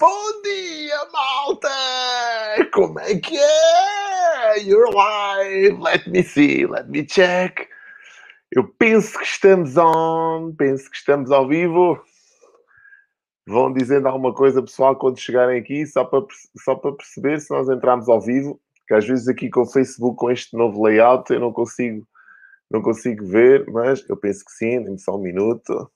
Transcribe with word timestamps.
Bom 0.00 0.40
dia, 0.42 0.96
malta! 1.12 1.68
Como 2.72 2.98
é 3.00 3.16
que 3.16 3.36
é? 3.36 4.58
You're 4.62 4.90
live. 4.94 5.78
Let 5.78 6.06
me 6.08 6.22
see, 6.22 6.64
let 6.64 6.88
me 6.88 7.04
check. 7.04 7.68
Eu 8.50 8.66
penso 8.78 9.18
que 9.18 9.24
estamos 9.26 9.76
on, 9.76 10.54
penso 10.56 10.90
que 10.90 10.96
estamos 10.96 11.30
ao 11.30 11.46
vivo. 11.46 12.02
Vão 13.46 13.70
dizendo 13.74 14.08
alguma 14.08 14.32
coisa, 14.32 14.62
pessoal, 14.62 14.96
quando 14.96 15.18
chegarem 15.18 15.60
aqui, 15.60 15.84
só 15.84 16.02
para, 16.02 16.24
só 16.64 16.74
para 16.76 16.92
perceber 16.92 17.38
se 17.38 17.50
nós 17.50 17.68
entramos 17.68 18.08
ao 18.08 18.22
vivo, 18.22 18.58
que 18.88 18.94
às 18.94 19.06
vezes 19.06 19.28
aqui 19.28 19.50
com 19.50 19.60
o 19.60 19.70
Facebook, 19.70 20.16
com 20.16 20.30
este 20.30 20.56
novo 20.56 20.82
layout, 20.82 21.30
eu 21.30 21.40
não 21.40 21.52
consigo, 21.52 22.08
não 22.70 22.80
consigo 22.80 23.26
ver, 23.26 23.66
mas 23.68 24.02
eu 24.08 24.16
penso 24.16 24.46
que 24.46 24.52
sim, 24.52 24.82
dê-me 24.82 24.98
só 24.98 25.16
um 25.16 25.20
minuto. 25.20 25.92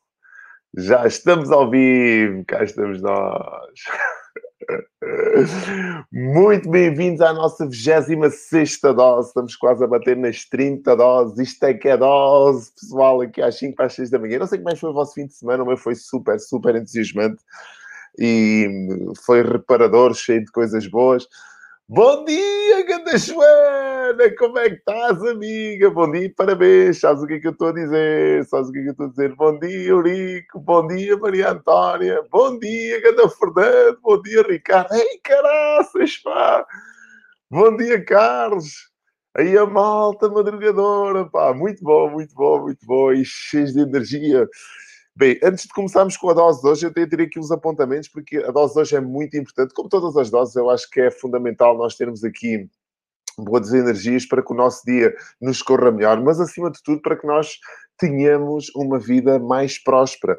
Já 0.76 1.06
estamos 1.06 1.52
ao 1.52 1.70
vivo, 1.70 2.44
cá 2.46 2.64
estamos 2.64 3.00
nós. 3.00 3.70
Muito 6.10 6.68
bem-vindos 6.68 7.20
à 7.20 7.32
nossa 7.32 7.68
26 7.68 8.80
dose. 8.80 9.28
Estamos 9.28 9.54
quase 9.54 9.84
a 9.84 9.86
bater 9.86 10.16
nas 10.16 10.44
30 10.46 10.96
doses. 10.96 11.38
Isto 11.38 11.64
é 11.64 11.74
que 11.74 11.88
é 11.88 11.96
dose, 11.96 12.72
pessoal, 12.72 13.20
aqui 13.20 13.40
às 13.40 13.56
5 13.56 13.76
para 13.76 13.86
as 13.86 13.94
6 13.94 14.10
da 14.10 14.18
manhã. 14.18 14.40
Não 14.40 14.48
sei 14.48 14.58
como 14.58 14.70
é 14.70 14.74
que 14.74 14.80
foi 14.80 14.90
o 14.90 14.94
vosso 14.94 15.14
fim 15.14 15.26
de 15.26 15.34
semana, 15.34 15.64
meu 15.64 15.76
foi 15.76 15.94
super, 15.94 16.40
super 16.40 16.74
entusiasmante 16.74 17.40
e 18.18 18.68
foi 19.24 19.42
reparador, 19.42 20.12
cheio 20.14 20.44
de 20.44 20.50
coisas 20.50 20.88
boas. 20.88 21.28
Bom 21.88 22.24
dia, 22.24 22.84
Ganda 22.84 23.16
Joana! 24.14 24.36
Como 24.36 24.58
é 24.58 24.70
que 24.70 24.76
estás, 24.76 25.22
amiga? 25.22 25.90
Bom 25.90 26.10
dia, 26.10 26.32
parabéns! 26.34 27.00
Sabes 27.00 27.22
o 27.22 27.26
que 27.26 27.34
é 27.34 27.40
que 27.40 27.46
eu 27.46 27.52
estou 27.52 27.68
a 27.68 27.72
dizer? 27.72 28.44
Sabes 28.44 28.68
o 28.68 28.72
que 28.72 28.78
é 28.78 28.82
que 28.82 28.88
eu 28.88 28.92
estou 28.92 29.06
a 29.06 29.10
dizer? 29.10 29.34
Bom 29.34 29.58
dia, 29.58 29.88
Eurico! 29.88 30.60
Bom 30.60 30.86
dia, 30.86 31.16
Maria 31.16 31.50
Antónia! 31.50 32.22
Bom 32.30 32.58
dia, 32.58 33.00
Ganda 33.02 33.28
Fernando! 33.28 33.98
Bom 34.02 34.22
dia, 34.22 34.42
Ricardo! 34.42 34.94
Ei, 34.94 35.18
caraças, 35.22 36.16
pá! 36.18 36.66
Bom 37.50 37.76
dia, 37.76 38.02
Carlos! 38.04 38.90
Aí 39.36 39.58
a 39.58 39.66
malta 39.66 40.28
madrugadora, 40.28 41.28
pá! 41.28 41.52
Muito 41.52 41.82
bom, 41.82 42.10
muito 42.10 42.34
bom, 42.34 42.62
muito 42.62 42.86
bom! 42.86 43.12
E 43.12 43.24
cheios 43.24 43.72
de 43.72 43.80
energia! 43.80 44.48
Bem, 45.16 45.38
antes 45.42 45.64
de 45.64 45.72
começarmos 45.72 46.16
com 46.16 46.30
a 46.30 46.34
dose 46.34 46.60
de 46.60 46.68
hoje, 46.68 46.86
eu 46.86 46.92
tenho 46.92 47.22
aqui 47.22 47.38
uns 47.38 47.50
apontamentos, 47.50 48.08
porque 48.08 48.38
a 48.38 48.50
dose 48.50 48.74
de 48.74 48.80
hoje 48.80 48.96
é 48.96 49.00
muito 49.00 49.36
importante. 49.36 49.72
Como 49.72 49.88
todas 49.88 50.16
as 50.16 50.30
doses, 50.30 50.56
eu 50.56 50.68
acho 50.70 50.90
que 50.90 51.00
é 51.00 51.10
fundamental 51.10 51.76
nós 51.76 51.94
termos 51.96 52.24
aqui 52.24 52.68
boas 53.38 53.72
energias 53.72 54.26
para 54.26 54.42
que 54.42 54.52
o 54.52 54.56
nosso 54.56 54.82
dia 54.84 55.14
nos 55.40 55.62
corra 55.62 55.90
melhor, 55.90 56.20
mas 56.22 56.40
acima 56.40 56.70
de 56.70 56.82
tudo 56.82 57.00
para 57.02 57.16
que 57.16 57.26
nós 57.26 57.58
tenhamos 57.98 58.70
uma 58.74 58.98
vida 58.98 59.38
mais 59.38 59.82
próspera. 59.82 60.36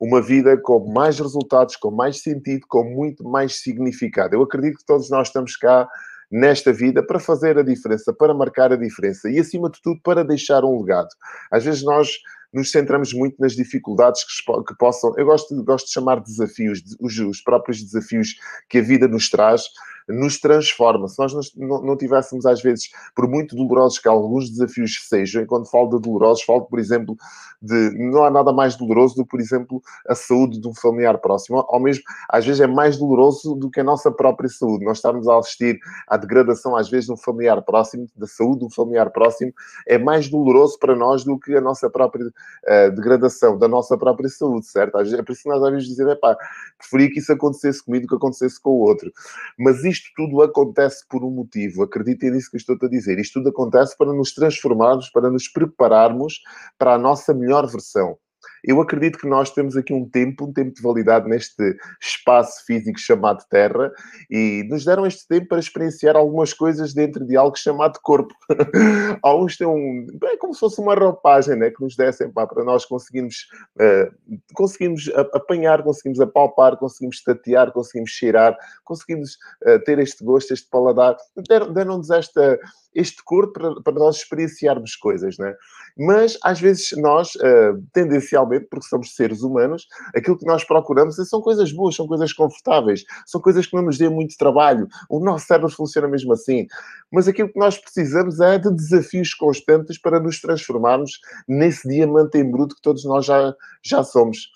Uma 0.00 0.20
vida 0.20 0.56
com 0.60 0.92
mais 0.92 1.18
resultados, 1.18 1.76
com 1.76 1.90
mais 1.90 2.20
sentido, 2.20 2.66
com 2.68 2.84
muito 2.84 3.22
mais 3.24 3.62
significado. 3.62 4.34
Eu 4.34 4.42
acredito 4.42 4.78
que 4.78 4.84
todos 4.84 5.08
nós 5.08 5.28
estamos 5.28 5.56
cá 5.56 5.88
nesta 6.30 6.72
vida 6.72 7.04
para 7.06 7.20
fazer 7.20 7.56
a 7.56 7.62
diferença, 7.62 8.12
para 8.12 8.34
marcar 8.34 8.72
a 8.72 8.76
diferença 8.76 9.30
e, 9.30 9.38
acima 9.38 9.70
de 9.70 9.80
tudo, 9.80 10.00
para 10.02 10.24
deixar 10.24 10.64
um 10.64 10.80
legado. 10.80 11.08
Às 11.50 11.64
vezes 11.64 11.84
nós 11.84 12.08
nos 12.52 12.70
centramos 12.70 13.12
muito 13.12 13.36
nas 13.40 13.54
dificuldades 13.54 14.22
que, 14.24 14.64
que 14.64 14.76
possam. 14.78 15.12
Eu 15.16 15.26
gosto, 15.26 15.62
gosto 15.64 15.86
de 15.86 15.92
chamar 15.92 16.20
de 16.20 16.26
desafios, 16.26 16.80
os, 17.00 17.18
os 17.18 17.40
próprios 17.40 17.82
desafios 17.82 18.34
que 18.68 18.78
a 18.78 18.82
vida 18.82 19.08
nos 19.08 19.28
traz, 19.28 19.64
nos 20.08 20.38
transforma. 20.38 21.08
Se 21.08 21.18
nós 21.18 21.32
não, 21.56 21.96
tivéssemos, 21.96 22.44
às 22.46 22.62
vezes, 22.62 22.90
por 23.14 23.28
muito 23.28 23.56
dolorosos 23.56 23.98
que 23.98 24.08
alguns 24.08 24.50
desafios 24.50 25.06
sejam, 25.08 25.42
e 25.42 25.46
quando 25.46 25.68
falo 25.70 25.88
de 25.88 26.00
dolorosos, 26.00 26.44
falo, 26.44 26.62
por 26.62 26.78
exemplo, 26.78 27.16
de. 27.60 27.90
Não 27.94 28.24
há 28.24 28.30
nada 28.30 28.52
mais 28.52 28.76
doloroso 28.76 29.16
do 29.16 29.24
que, 29.24 29.30
por 29.30 29.40
exemplo, 29.40 29.82
a 30.08 30.14
saúde 30.14 30.60
de 30.60 30.68
um 30.68 30.74
familiar 30.74 31.18
próximo. 31.18 31.64
Ou 31.68 31.80
mesmo, 31.80 32.02
às 32.28 32.44
vezes, 32.44 32.60
é 32.60 32.66
mais 32.66 32.98
doloroso 32.98 33.54
do 33.54 33.70
que 33.70 33.80
a 33.80 33.84
nossa 33.84 34.10
própria 34.10 34.48
saúde. 34.48 34.84
Nós 34.84 34.98
estamos 34.98 35.26
a 35.28 35.38
assistir 35.38 35.78
à 36.08 36.16
degradação, 36.16 36.76
às 36.76 36.88
vezes, 36.88 37.06
de 37.06 37.12
um 37.12 37.16
familiar 37.16 37.62
próximo, 37.62 38.06
da 38.16 38.26
saúde 38.26 38.60
de 38.60 38.66
um 38.66 38.70
familiar 38.70 39.10
próximo, 39.10 39.52
é 39.86 39.98
mais 39.98 40.28
doloroso 40.28 40.78
para 40.78 40.94
nós 40.94 41.24
do 41.24 41.38
que 41.38 41.54
a 41.54 41.60
nossa 41.60 41.88
própria 41.88 42.26
uh, 42.26 42.94
degradação 42.94 43.58
da 43.58 43.68
nossa 43.68 43.96
própria 43.96 44.28
saúde, 44.28 44.66
certo? 44.66 44.98
É 44.98 45.22
por 45.22 45.32
isso 45.32 45.42
que 45.42 45.48
nós, 45.48 45.62
às 45.62 45.70
vezes, 45.70 45.88
dizemos, 45.88 46.14
pá, 46.20 46.36
preferia 46.78 47.10
que 47.10 47.18
isso 47.18 47.32
acontecesse 47.32 47.84
comigo 47.84 48.06
do 48.06 48.08
que 48.08 48.16
acontecesse 48.16 48.60
com 48.60 48.70
o 48.70 48.80
outro. 48.80 49.10
Mas 49.58 49.84
isto 49.84 49.93
isto 49.94 50.10
tudo 50.16 50.42
acontece 50.42 51.04
por 51.08 51.24
um 51.24 51.30
motivo. 51.30 51.82
Acreditem 51.82 52.32
nisso 52.32 52.50
que 52.50 52.56
estou 52.56 52.76
a 52.80 52.88
dizer. 52.88 53.18
Isto 53.18 53.34
tudo 53.40 53.50
acontece 53.50 53.96
para 53.96 54.12
nos 54.12 54.34
transformarmos, 54.34 55.08
para 55.10 55.30
nos 55.30 55.48
prepararmos 55.48 56.40
para 56.78 56.94
a 56.94 56.98
nossa 56.98 57.32
melhor 57.32 57.66
versão. 57.66 58.18
Eu 58.66 58.80
acredito 58.80 59.18
que 59.18 59.28
nós 59.28 59.50
temos 59.50 59.76
aqui 59.76 59.92
um 59.92 60.08
tempo, 60.08 60.46
um 60.46 60.52
tempo 60.52 60.74
de 60.74 60.82
validade 60.82 61.28
neste 61.28 61.76
espaço 62.00 62.64
físico 62.64 62.98
chamado 62.98 63.44
Terra 63.50 63.92
e 64.30 64.66
nos 64.68 64.84
deram 64.84 65.06
este 65.06 65.28
tempo 65.28 65.48
para 65.48 65.58
experienciar 65.58 66.16
algumas 66.16 66.52
coisas 66.54 66.94
dentro 66.94 67.24
de 67.26 67.36
algo 67.36 67.56
chamado 67.56 67.98
corpo. 68.02 68.34
Alguns 69.22 69.56
têm 69.56 69.66
um. 69.66 70.06
É 70.24 70.36
como 70.38 70.54
se 70.54 70.60
fosse 70.60 70.80
uma 70.80 70.94
roupagem 70.94 71.56
né, 71.56 71.70
que 71.70 71.82
nos 71.82 71.94
dessem 71.94 72.30
pá, 72.30 72.46
para 72.46 72.64
nós 72.64 72.84
conseguirmos, 72.84 73.46
uh, 73.76 74.38
conseguirmos 74.54 75.10
apanhar, 75.32 75.82
conseguimos 75.82 76.20
apalpar, 76.20 76.76
conseguimos 76.76 77.22
tatear, 77.22 77.72
conseguimos 77.72 78.10
cheirar, 78.10 78.56
conseguimos 78.84 79.36
uh, 79.66 79.78
ter 79.84 79.98
este 79.98 80.24
gosto, 80.24 80.52
este 80.52 80.68
paladar. 80.70 81.16
Deram-nos 81.46 82.10
esta 82.10 82.58
este 82.94 83.22
corpo 83.24 83.52
para, 83.52 83.82
para 83.82 83.92
nós 83.94 84.16
experienciarmos 84.16 84.96
coisas, 84.96 85.36
né? 85.38 85.54
Mas 85.96 86.38
às 86.42 86.60
vezes 86.60 86.92
nós, 86.96 87.34
uh, 87.36 87.80
tendencialmente, 87.92 88.66
porque 88.70 88.86
somos 88.86 89.14
seres 89.14 89.42
humanos, 89.42 89.86
aquilo 90.14 90.38
que 90.38 90.46
nós 90.46 90.64
procuramos 90.64 91.16
são 91.28 91.40
coisas 91.40 91.72
boas, 91.72 91.94
são 91.94 92.06
coisas 92.06 92.32
confortáveis, 92.32 93.04
são 93.26 93.40
coisas 93.40 93.66
que 93.66 93.76
não 93.76 93.82
nos 93.82 93.98
dêem 93.98 94.10
muito 94.10 94.36
trabalho. 94.36 94.88
O 95.08 95.20
nosso 95.20 95.46
cérebro 95.46 95.70
funciona 95.70 96.08
mesmo 96.08 96.32
assim. 96.32 96.66
Mas 97.12 97.28
aquilo 97.28 97.48
que 97.48 97.58
nós 97.58 97.78
precisamos 97.78 98.40
é 98.40 98.58
de 98.58 98.70
desafios 98.72 99.34
constantes 99.34 99.98
para 99.98 100.20
nos 100.20 100.40
transformarmos 100.40 101.20
nesse 101.48 101.88
diamante 101.88 102.38
em 102.38 102.50
bruto 102.50 102.74
que 102.74 102.82
todos 102.82 103.04
nós 103.04 103.24
já, 103.24 103.54
já 103.82 104.02
somos. 104.02 104.54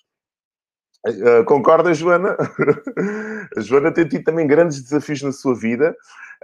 Uh, 1.08 1.44
concorda, 1.44 1.92
Joana? 1.94 2.36
a 3.56 3.60
Joana 3.60 3.92
tem 3.92 4.06
tido 4.06 4.24
também 4.24 4.46
grandes 4.46 4.82
desafios 4.82 5.22
na 5.22 5.32
sua 5.32 5.54
vida. 5.54 5.96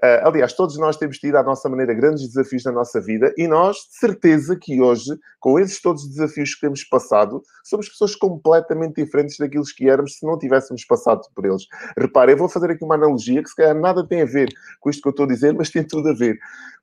Uh, 0.03 0.27
aliás, 0.27 0.53
todos 0.53 0.77
nós 0.77 0.97
temos 0.97 1.19
tido, 1.19 1.37
à 1.37 1.43
nossa 1.43 1.69
maneira, 1.69 1.95
grandes 1.95 2.27
desafios 2.27 2.65
na 2.65 2.73
nossa 2.73 3.01
vida 3.01 3.33
e 3.39 3.47
nós, 3.47 3.77
de 3.77 3.97
certeza 3.99 4.57
que 4.57 4.81
hoje, 4.81 5.17
com 5.39 5.59
esses 5.59 5.81
todos 5.81 6.03
os 6.03 6.11
desafios 6.11 6.55
que 6.55 6.61
temos 6.63 6.83
passado, 6.85 7.43
somos 7.63 7.89
pessoas 7.89 8.17
completamente 8.17 9.03
diferentes 9.03 9.37
daquilo 9.39 9.65
que 9.77 9.89
éramos 9.89 10.19
se 10.19 10.27
não 10.27 10.39
tivéssemos 10.39 10.85
passado 10.85 11.23
por 11.35 11.47
eles. 11.47 11.67
Repare, 11.97 12.33
eu 12.33 12.37
vou 12.37 12.49
fazer 12.49 12.71
aqui 12.71 12.85
uma 12.85 12.97
analogia 12.97 13.43
que 13.43 13.49
se 13.49 13.57
calhar 13.57 13.75
nada 13.75 14.07
tem 14.07 14.23
a 14.23 14.27
ver 14.27 14.49
com 14.81 14.91
isto 14.91 15.01
que 15.01 15.09
eu 15.09 15.11
estou 15.11 15.27
a 15.27 15.29
dizer, 15.29 15.55
mas 15.55 15.71
tem 15.71 15.85
tudo 15.85 16.09
a 16.09 16.15
ver. 16.15 16.39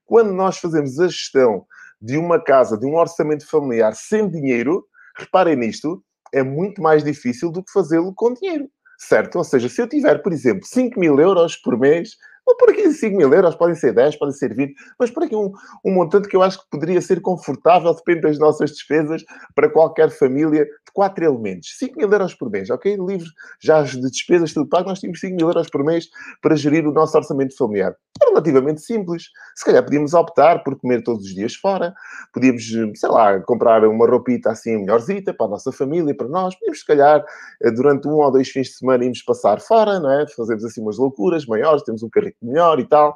Quando 0.06 0.31
nós 0.31 0.58
fazemos 0.58 1.00
a 1.00 1.08
gestão 1.08 1.66
de 2.02 2.18
uma 2.18 2.42
casa, 2.42 2.78
de 2.78 2.86
um 2.86 2.96
orçamento 2.96 3.48
familiar 3.48 3.94
sem 3.94 4.30
dinheiro, 4.30 4.86
reparem 5.18 5.56
nisto, 5.56 6.03
é 6.34 6.44
muito 6.44 6.81
mais 6.81 7.03
difícil 7.03 7.52
do 7.52 7.64
que 7.64 7.72
fazê-lo 7.72 8.14
com 8.16 8.34
dinheiro, 8.34 8.69
certo? 8.97 9.38
Ou 9.38 9.44
seja, 9.44 9.69
se 9.69 9.81
eu 9.81 9.88
tiver, 9.88 10.22
por 10.22 10.34
exemplo, 10.34 10.66
5 10.66 11.00
mil 11.00 11.19
euros 11.19 11.56
por 11.56 11.78
mês, 11.78 12.18
ou 12.46 12.57
por 12.57 12.69
aqui 12.69 12.91
5 12.91 13.16
mil 13.16 13.34
euros, 13.34 13.56
podem 13.56 13.75
ser 13.75 13.94
10, 13.94 14.18
podem 14.18 14.34
ser 14.34 14.53
20, 14.53 14.74
mas 15.00 15.12
por 15.12 15.24
aqui 15.24 15.35
um, 15.35 15.52
um 15.85 15.94
montante 15.94 16.28
que 16.28 16.35
eu 16.35 16.41
acho 16.41 16.59
que 16.59 16.69
poderia 16.69 17.02
ser 17.02 17.22
confortável, 17.22 17.94
depende 17.94 18.22
das 18.22 18.40
nossas 18.40 18.72
despesas, 18.72 19.24
para 19.56 19.69
qualquer 19.69 20.09
família 20.09 20.66
de 20.66 20.91
4 20.94 21.24
elementos. 21.24 21.75
5 21.78 21.97
mil 21.97 22.12
euros 22.12 22.34
por 22.34 22.50
mês, 22.50 22.69
ok? 22.69 22.96
Livre 22.96 23.28
já 23.62 23.81
de 23.84 24.01
despesas, 24.09 24.53
tudo 24.53 24.68
pago, 24.68 24.90
nós 24.90 25.00
temos 25.00 25.19
5 25.19 25.35
mil 25.35 25.47
euros 25.47 25.69
por 25.69 25.84
mês 25.84 26.09
para 26.41 26.56
gerir 26.56 26.88
o 26.88 26.91
nosso 26.91 27.18
orçamento 27.18 27.56
familiar. 27.56 27.96
É 28.22 28.25
relativamente 28.30 28.81
simples. 28.81 29.24
Se 29.56 29.66
calhar 29.66 29.84
podíamos 29.84 30.13
optar 30.13 30.63
por 30.63 30.78
comer 30.78 31.03
todos 31.03 31.25
os 31.25 31.34
dias 31.34 31.56
fora, 31.56 31.94
podíamos, 32.34 32.66
sei 32.96 33.09
lá, 33.09 33.40
comprar 33.41 33.84
uma 33.85 34.07
roupita 34.07 34.51
assim 34.51 34.78
melhorzita 34.78 35.34
para 35.34 35.46
a 35.46 35.50
nossa 35.50 35.72
família, 35.72 36.16
para 36.16 36.28
nós, 36.28 36.53
podíamos, 36.56 36.80
se 36.80 36.85
calhar, 36.85 37.24
eh, 37.62 37.72
durante 37.72 38.07
um 38.07 38.16
ou 38.16 38.31
dois 38.31 38.50
fins 38.50 38.68
de 38.68 38.74
semana 38.74 39.03
irmos 39.03 39.22
passar 39.24 39.59
fora, 39.62 40.00
não 40.00 40.12
é? 40.12 40.27
Fazemos 40.27 40.63
assim 40.66 40.81
umas 40.81 40.98
loucuras 40.98 41.45
maiores, 41.45 41.83
temos 41.83 42.04
um 42.04 42.10
carrinho 42.10 42.31
melhor 42.42 42.80
e 42.80 42.86
tal. 42.86 43.16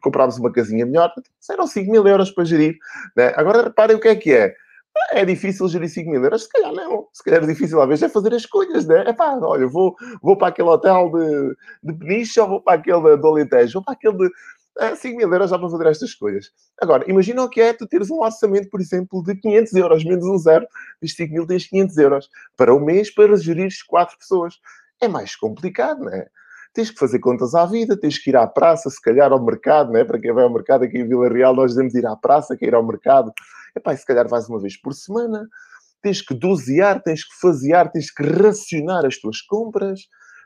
Comprámos 0.00 0.38
uma 0.38 0.52
casinha 0.52 0.86
melhor, 0.86 1.12
eram 1.50 1.66
5 1.66 1.90
mil 1.90 2.06
euros 2.06 2.30
para 2.30 2.44
gerir. 2.44 2.76
Né? 3.16 3.32
Agora 3.36 3.62
reparem 3.62 3.96
o 3.96 4.00
que 4.00 4.08
é 4.08 4.16
que 4.16 4.32
é. 4.32 4.54
É 5.10 5.24
difícil 5.24 5.68
gerir 5.68 5.88
5 5.88 6.10
mil 6.10 6.22
euros? 6.22 6.44
Se 6.44 6.48
calhar 6.48 6.72
não. 6.72 7.06
Se 7.12 7.22
calhar 7.22 7.42
é 7.42 7.46
difícil, 7.46 7.80
às 7.80 7.88
vezes, 7.88 8.02
é 8.02 8.08
fazer 8.08 8.34
as 8.34 8.42
escolhas, 8.42 8.86
né? 8.86 9.04
É 9.06 9.12
pá, 9.12 9.38
olha, 9.40 9.66
vou, 9.66 9.94
vou 10.22 10.36
para 10.36 10.48
aquele 10.48 10.68
hotel 10.68 11.10
de, 11.12 11.56
de 11.82 11.98
Peniche 11.98 12.40
ou 12.40 12.48
vou 12.48 12.62
para 12.62 12.78
aquele 12.78 13.16
do 13.16 13.26
Alentejo, 13.28 13.74
vou 13.74 13.84
para 13.84 13.94
aquele 13.94 14.16
de 14.16 14.30
é, 14.78 14.94
5 14.94 15.16
mil 15.16 15.32
euros 15.32 15.50
já 15.50 15.58
para 15.58 15.68
fazer 15.68 15.86
estas 15.86 16.10
escolhas. 16.10 16.50
Agora, 16.80 17.04
imagina 17.10 17.42
o 17.42 17.48
que 17.48 17.60
é 17.60 17.72
tu 17.72 17.86
teres 17.86 18.10
um 18.10 18.20
orçamento, 18.20 18.70
por 18.70 18.80
exemplo, 18.80 19.22
de 19.24 19.34
500 19.34 19.72
euros, 19.74 20.04
menos 20.04 20.24
um 20.24 20.38
zero, 20.38 20.66
dos 21.02 21.14
5 21.14 21.32
mil 21.32 21.46
tens 21.46 21.66
500 21.66 21.98
euros 21.98 22.30
para 22.56 22.72
o 22.72 22.78
mês 22.78 23.12
para 23.12 23.36
gerir 23.36 23.68
4 23.88 24.16
pessoas. 24.18 24.54
É 25.00 25.08
mais 25.08 25.34
complicado, 25.34 26.04
não 26.04 26.12
é? 26.12 26.28
Tens 26.72 26.90
que 26.90 26.98
fazer 26.98 27.18
contas 27.18 27.54
à 27.54 27.66
vida, 27.66 27.98
tens 27.98 28.18
que 28.18 28.30
ir 28.30 28.36
à 28.36 28.46
praça, 28.46 28.88
se 28.90 29.00
calhar 29.00 29.32
ao 29.32 29.44
mercado, 29.44 29.92
né? 29.92 30.04
para 30.04 30.18
quem 30.18 30.32
vai 30.32 30.44
ao 30.44 30.52
mercado 30.52 30.84
aqui 30.84 30.98
em 30.98 31.08
Vila 31.08 31.28
Real, 31.28 31.54
nós 31.54 31.74
devemos 31.74 31.94
ir 31.94 32.06
à 32.06 32.16
praça, 32.16 32.56
quer 32.56 32.68
ir 32.68 32.74
ao 32.74 32.86
mercado. 32.86 33.32
Epá, 33.76 33.96
se 33.96 34.06
calhar 34.06 34.28
vais 34.28 34.48
uma 34.48 34.60
vez 34.60 34.80
por 34.80 34.94
semana, 34.94 35.46
tens 36.02 36.22
que 36.22 36.34
dosear, 36.34 37.02
tens 37.02 37.24
que 37.24 37.38
fasear, 37.40 37.90
tens 37.90 38.10
que 38.10 38.22
racionar 38.22 39.04
as 39.04 39.16
tuas 39.18 39.40
compras, 39.40 40.00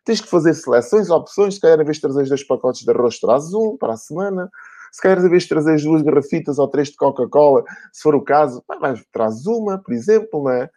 Tens 0.05 0.21
que 0.21 0.29
fazer 0.29 0.55
seleções, 0.55 1.11
opções, 1.11 1.55
se 1.55 1.61
calhar 1.61 1.79
a 1.79 1.85
vez 1.85 1.97
de 1.97 2.03
trazer 2.03 2.27
dois 2.27 2.45
pacotes 2.45 2.83
de 2.83 2.91
arroz, 2.91 3.21
trazes 3.21 3.55
um 3.55 3.77
para 3.77 3.93
a 3.93 3.97
semana. 3.97 4.51
Se 4.91 5.01
calhar 5.01 5.19
a 5.19 5.29
vez 5.29 5.45
de 5.45 5.49
trazer 5.49 5.81
duas 5.81 6.03
garrafitas 6.03 6.59
ou 6.59 6.69
três 6.69 6.89
de 6.89 6.97
Coca-Cola, 6.97 7.63
se 7.93 8.03
for 8.03 8.15
o 8.15 8.23
caso, 8.23 8.63
trazes 9.13 9.47
uma, 9.47 9.79
por 9.79 9.95
exemplo, 9.95 10.43
não 10.43 10.51
é? 10.51 10.69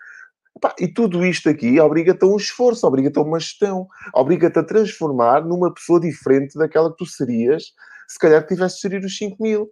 E 0.80 0.88
tudo 0.88 1.26
isto 1.26 1.50
aqui 1.50 1.80
obriga-te 1.80 2.24
a 2.24 2.28
um 2.28 2.38
esforço, 2.38 2.88
obriga-te 2.88 3.20
a 3.20 3.22
uma 3.22 3.40
gestão, 3.40 3.88
obriga-te 4.14 4.60
a 4.60 4.64
transformar 4.64 5.44
numa 5.46 5.74
pessoa 5.74 6.00
diferente 6.00 6.58
daquela 6.58 6.90
que 6.92 6.98
tu 6.98 7.06
serias 7.06 7.74
se 8.08 8.20
calhar 8.20 8.46
tivesse 8.46 8.76
de 8.76 8.82
gerir 8.84 9.06
os 9.06 9.18
5 9.18 9.42
mil. 9.42 9.70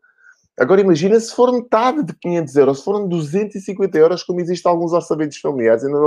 Agora 0.60 0.82
imagina 0.82 1.20
se 1.20 1.34
for 1.34 1.52
metade 1.52 2.04
de 2.04 2.14
500 2.14 2.56
euros, 2.56 2.78
se 2.78 2.86
foram 2.86 3.08
250 3.08 3.98
euros, 3.98 4.24
como 4.24 4.40
existem 4.40 4.72
alguns 4.72 4.94
orçamentos 4.94 5.38
familiares. 5.38 5.84
Ainda, 5.84 5.98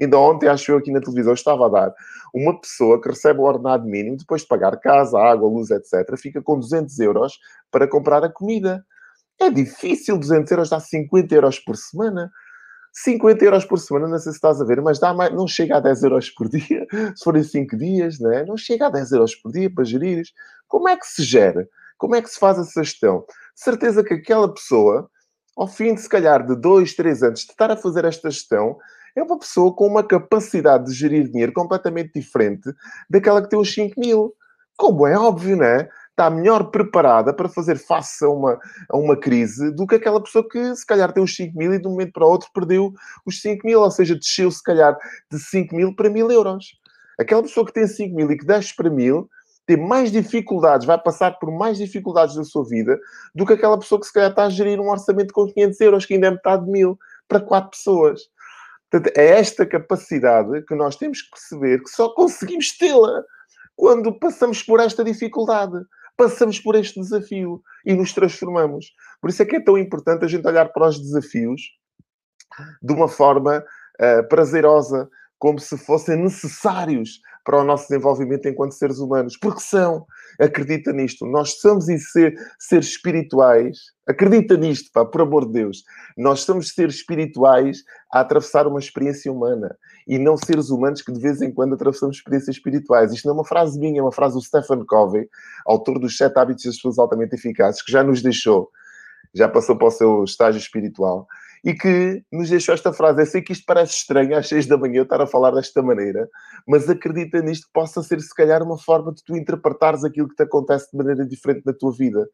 ainda 0.00 0.18
ontem, 0.18 0.48
acho 0.48 0.70
eu, 0.70 0.78
aqui 0.78 0.92
na 0.92 1.00
televisão, 1.00 1.32
estava 1.32 1.66
a 1.66 1.68
dar 1.68 1.94
uma 2.32 2.60
pessoa 2.60 3.00
que 3.00 3.08
recebe 3.08 3.40
o 3.40 3.44
ordenado 3.44 3.84
mínimo, 3.84 4.16
depois 4.16 4.42
de 4.42 4.48
pagar 4.48 4.78
casa, 4.78 5.18
água, 5.18 5.48
luz, 5.48 5.70
etc., 5.70 6.16
fica 6.16 6.40
com 6.40 6.58
200 6.58 7.00
euros 7.00 7.38
para 7.70 7.88
comprar 7.88 8.22
a 8.22 8.28
comida. 8.28 8.84
É 9.40 9.50
difícil, 9.50 10.16
200 10.16 10.52
euros 10.52 10.70
dá 10.70 10.78
50 10.78 11.34
euros 11.34 11.58
por 11.58 11.76
semana. 11.76 12.30
50 12.92 13.44
euros 13.44 13.64
por 13.64 13.78
semana, 13.78 14.08
não 14.08 14.18
sei 14.18 14.32
se 14.32 14.38
estás 14.38 14.60
a 14.60 14.64
ver, 14.64 14.80
mas 14.82 14.98
dá 14.98 15.14
mais, 15.14 15.32
não 15.32 15.46
chega 15.46 15.76
a 15.76 15.80
10 15.80 16.02
euros 16.02 16.30
por 16.30 16.48
dia, 16.48 16.86
se 17.14 17.24
forem 17.24 17.42
5 17.42 17.76
dias, 17.76 18.18
não 18.18 18.32
é? 18.32 18.44
Não 18.44 18.56
chega 18.56 18.86
a 18.86 18.90
10 18.90 19.12
euros 19.12 19.34
por 19.34 19.52
dia 19.52 19.72
para 19.72 19.84
gerir. 19.84 20.24
Como 20.68 20.88
é 20.88 20.96
que 20.96 21.06
se 21.06 21.22
gera? 21.22 21.68
Como 21.96 22.14
é 22.14 22.22
que 22.22 22.30
se 22.30 22.38
faz 22.38 22.58
essa 22.58 22.82
gestão? 22.82 23.24
Certeza 23.54 24.02
que 24.02 24.14
aquela 24.14 24.52
pessoa, 24.52 25.08
ao 25.56 25.68
fim 25.68 25.94
de 25.94 26.00
se 26.00 26.08
calhar 26.08 26.46
de 26.46 26.56
2, 26.56 26.94
3 26.94 27.22
anos 27.22 27.40
de 27.40 27.50
estar 27.50 27.70
a 27.70 27.76
fazer 27.76 28.04
esta 28.04 28.30
gestão, 28.30 28.76
é 29.14 29.22
uma 29.22 29.38
pessoa 29.38 29.74
com 29.74 29.86
uma 29.86 30.02
capacidade 30.02 30.86
de 30.86 30.92
gerir 30.92 31.28
dinheiro 31.28 31.52
completamente 31.52 32.12
diferente 32.14 32.72
daquela 33.08 33.42
que 33.42 33.50
tem 33.50 33.58
os 33.58 33.72
5 33.72 34.00
mil. 34.00 34.34
Como 34.76 35.06
é 35.06 35.18
óbvio, 35.18 35.56
não 35.56 35.64
é? 35.64 35.88
Está 36.20 36.28
melhor 36.28 36.70
preparada 36.70 37.32
para 37.32 37.48
fazer 37.48 37.78
face 37.78 38.22
a 38.22 38.28
uma, 38.28 38.60
a 38.90 38.96
uma 38.98 39.16
crise 39.16 39.74
do 39.74 39.86
que 39.86 39.94
aquela 39.94 40.22
pessoa 40.22 40.46
que 40.46 40.76
se 40.76 40.84
calhar 40.84 41.10
tem 41.12 41.22
os 41.22 41.34
5 41.34 41.56
mil 41.56 41.72
e 41.72 41.80
de 41.80 41.88
um 41.88 41.92
momento 41.92 42.12
para 42.12 42.26
o 42.26 42.30
outro 42.30 42.50
perdeu 42.52 42.92
os 43.24 43.40
5 43.40 43.66
mil, 43.66 43.80
ou 43.80 43.90
seja, 43.90 44.14
desceu 44.14 44.50
se 44.50 44.62
calhar 44.62 44.94
de 45.32 45.38
5 45.38 45.74
mil 45.74 45.96
para 45.96 46.10
mil 46.10 46.30
euros. 46.30 46.78
Aquela 47.18 47.42
pessoa 47.42 47.64
que 47.64 47.72
tem 47.72 47.86
5 47.86 48.14
mil 48.14 48.30
e 48.30 48.36
que 48.36 48.44
desce 48.44 48.76
para 48.76 48.90
mil 48.90 49.30
tem 49.66 49.78
mais 49.78 50.12
dificuldades, 50.12 50.86
vai 50.86 50.98
passar 50.98 51.38
por 51.38 51.50
mais 51.50 51.78
dificuldades 51.78 52.36
na 52.36 52.44
sua 52.44 52.64
vida 52.64 52.98
do 53.34 53.46
que 53.46 53.54
aquela 53.54 53.78
pessoa 53.78 54.00
que 54.00 54.06
se 54.06 54.12
calhar 54.12 54.30
está 54.30 54.44
a 54.44 54.50
gerir 54.50 54.78
um 54.78 54.90
orçamento 54.90 55.32
com 55.32 55.46
500 55.46 55.80
euros, 55.80 56.06
que 56.06 56.14
ainda 56.14 56.26
é 56.26 56.30
metade 56.32 56.64
de 56.64 56.70
mil, 56.70 56.98
para 57.28 57.40
quatro 57.40 57.70
pessoas. 57.70 58.22
Portanto, 58.90 59.16
é 59.16 59.38
esta 59.38 59.64
capacidade 59.64 60.62
que 60.66 60.74
nós 60.74 60.96
temos 60.96 61.22
que 61.22 61.30
perceber 61.30 61.82
que 61.82 61.90
só 61.90 62.12
conseguimos 62.12 62.76
tê-la 62.76 63.22
quando 63.76 64.18
passamos 64.18 64.62
por 64.62 64.80
esta 64.80 65.04
dificuldade 65.04 65.78
passamos 66.20 66.60
por 66.60 66.74
este 66.76 67.00
desafio 67.00 67.62
e 67.82 67.94
nos 67.94 68.12
transformamos. 68.12 68.92
Por 69.22 69.30
isso 69.30 69.42
é 69.42 69.46
que 69.46 69.56
é 69.56 69.60
tão 69.60 69.78
importante 69.78 70.22
a 70.22 70.28
gente 70.28 70.46
olhar 70.46 70.70
para 70.70 70.86
os 70.86 71.00
desafios 71.00 71.62
de 72.82 72.92
uma 72.92 73.08
forma 73.08 73.64
uh, 73.98 74.28
prazerosa, 74.28 75.08
como 75.38 75.58
se 75.58 75.78
fossem 75.78 76.16
necessários 76.16 77.20
para 77.44 77.60
o 77.60 77.64
nosso 77.64 77.88
desenvolvimento 77.88 78.46
enquanto 78.48 78.72
seres 78.72 78.98
humanos. 78.98 79.36
Porque 79.36 79.60
são. 79.60 80.06
Acredita 80.38 80.92
nisto. 80.92 81.26
Nós 81.26 81.60
somos 81.60 81.88
e 81.88 81.98
ser, 81.98 82.34
seres 82.58 82.88
espirituais. 82.88 83.78
Acredita 84.08 84.56
nisto, 84.56 84.90
pá, 84.92 85.04
por 85.04 85.20
amor 85.20 85.46
de 85.46 85.52
Deus. 85.52 85.84
Nós 86.16 86.40
somos 86.40 86.70
seres 86.70 86.96
espirituais 86.96 87.82
a 88.12 88.20
atravessar 88.20 88.66
uma 88.66 88.78
experiência 88.78 89.30
humana 89.32 89.76
e 90.06 90.18
não 90.18 90.36
seres 90.36 90.70
humanos 90.70 91.02
que 91.02 91.12
de 91.12 91.20
vez 91.20 91.40
em 91.40 91.52
quando 91.52 91.74
atravessamos 91.74 92.16
experiências 92.16 92.56
espirituais. 92.56 93.12
Isto 93.12 93.26
não 93.26 93.34
é 93.34 93.38
uma 93.38 93.44
frase 93.44 93.78
minha, 93.78 94.00
é 94.00 94.02
uma 94.02 94.12
frase 94.12 94.34
do 94.34 94.42
Stephen 94.42 94.84
Covey, 94.86 95.28
autor 95.64 95.98
dos 95.98 96.16
Sete 96.16 96.38
Hábitos 96.38 96.64
das 96.64 96.76
Pessoas 96.76 96.98
Altamente 96.98 97.34
Eficazes, 97.34 97.82
que 97.82 97.92
já 97.92 98.02
nos 98.02 98.22
deixou, 98.22 98.68
já 99.34 99.48
passou 99.48 99.76
para 99.76 99.88
o 99.88 99.90
seu 99.90 100.24
estágio 100.24 100.58
espiritual 100.58 101.26
e 101.64 101.74
que 101.74 102.22
nos 102.32 102.48
deixou 102.48 102.74
esta 102.74 102.92
frase. 102.92 103.20
Eu 103.20 103.26
sei 103.26 103.42
que 103.42 103.52
isto 103.52 103.64
parece 103.66 103.92
estranho 103.94 104.36
às 104.36 104.48
seis 104.48 104.66
da 104.66 104.76
manhã 104.76 104.98
eu 104.98 105.02
estar 105.02 105.20
a 105.20 105.26
falar 105.26 105.50
desta 105.52 105.82
maneira, 105.82 106.28
mas 106.66 106.88
acredita 106.88 107.40
nisto 107.40 107.66
que 107.66 107.72
possa 107.72 108.02
ser, 108.02 108.20
se 108.20 108.34
calhar, 108.34 108.62
uma 108.62 108.78
forma 108.78 109.12
de 109.12 109.22
tu 109.24 109.36
interpretares 109.36 110.04
aquilo 110.04 110.28
que 110.28 110.36
te 110.36 110.42
acontece 110.42 110.90
de 110.90 110.98
maneira 110.98 111.26
diferente 111.26 111.62
na 111.64 111.72
tua 111.72 111.92
vida. 111.92 112.28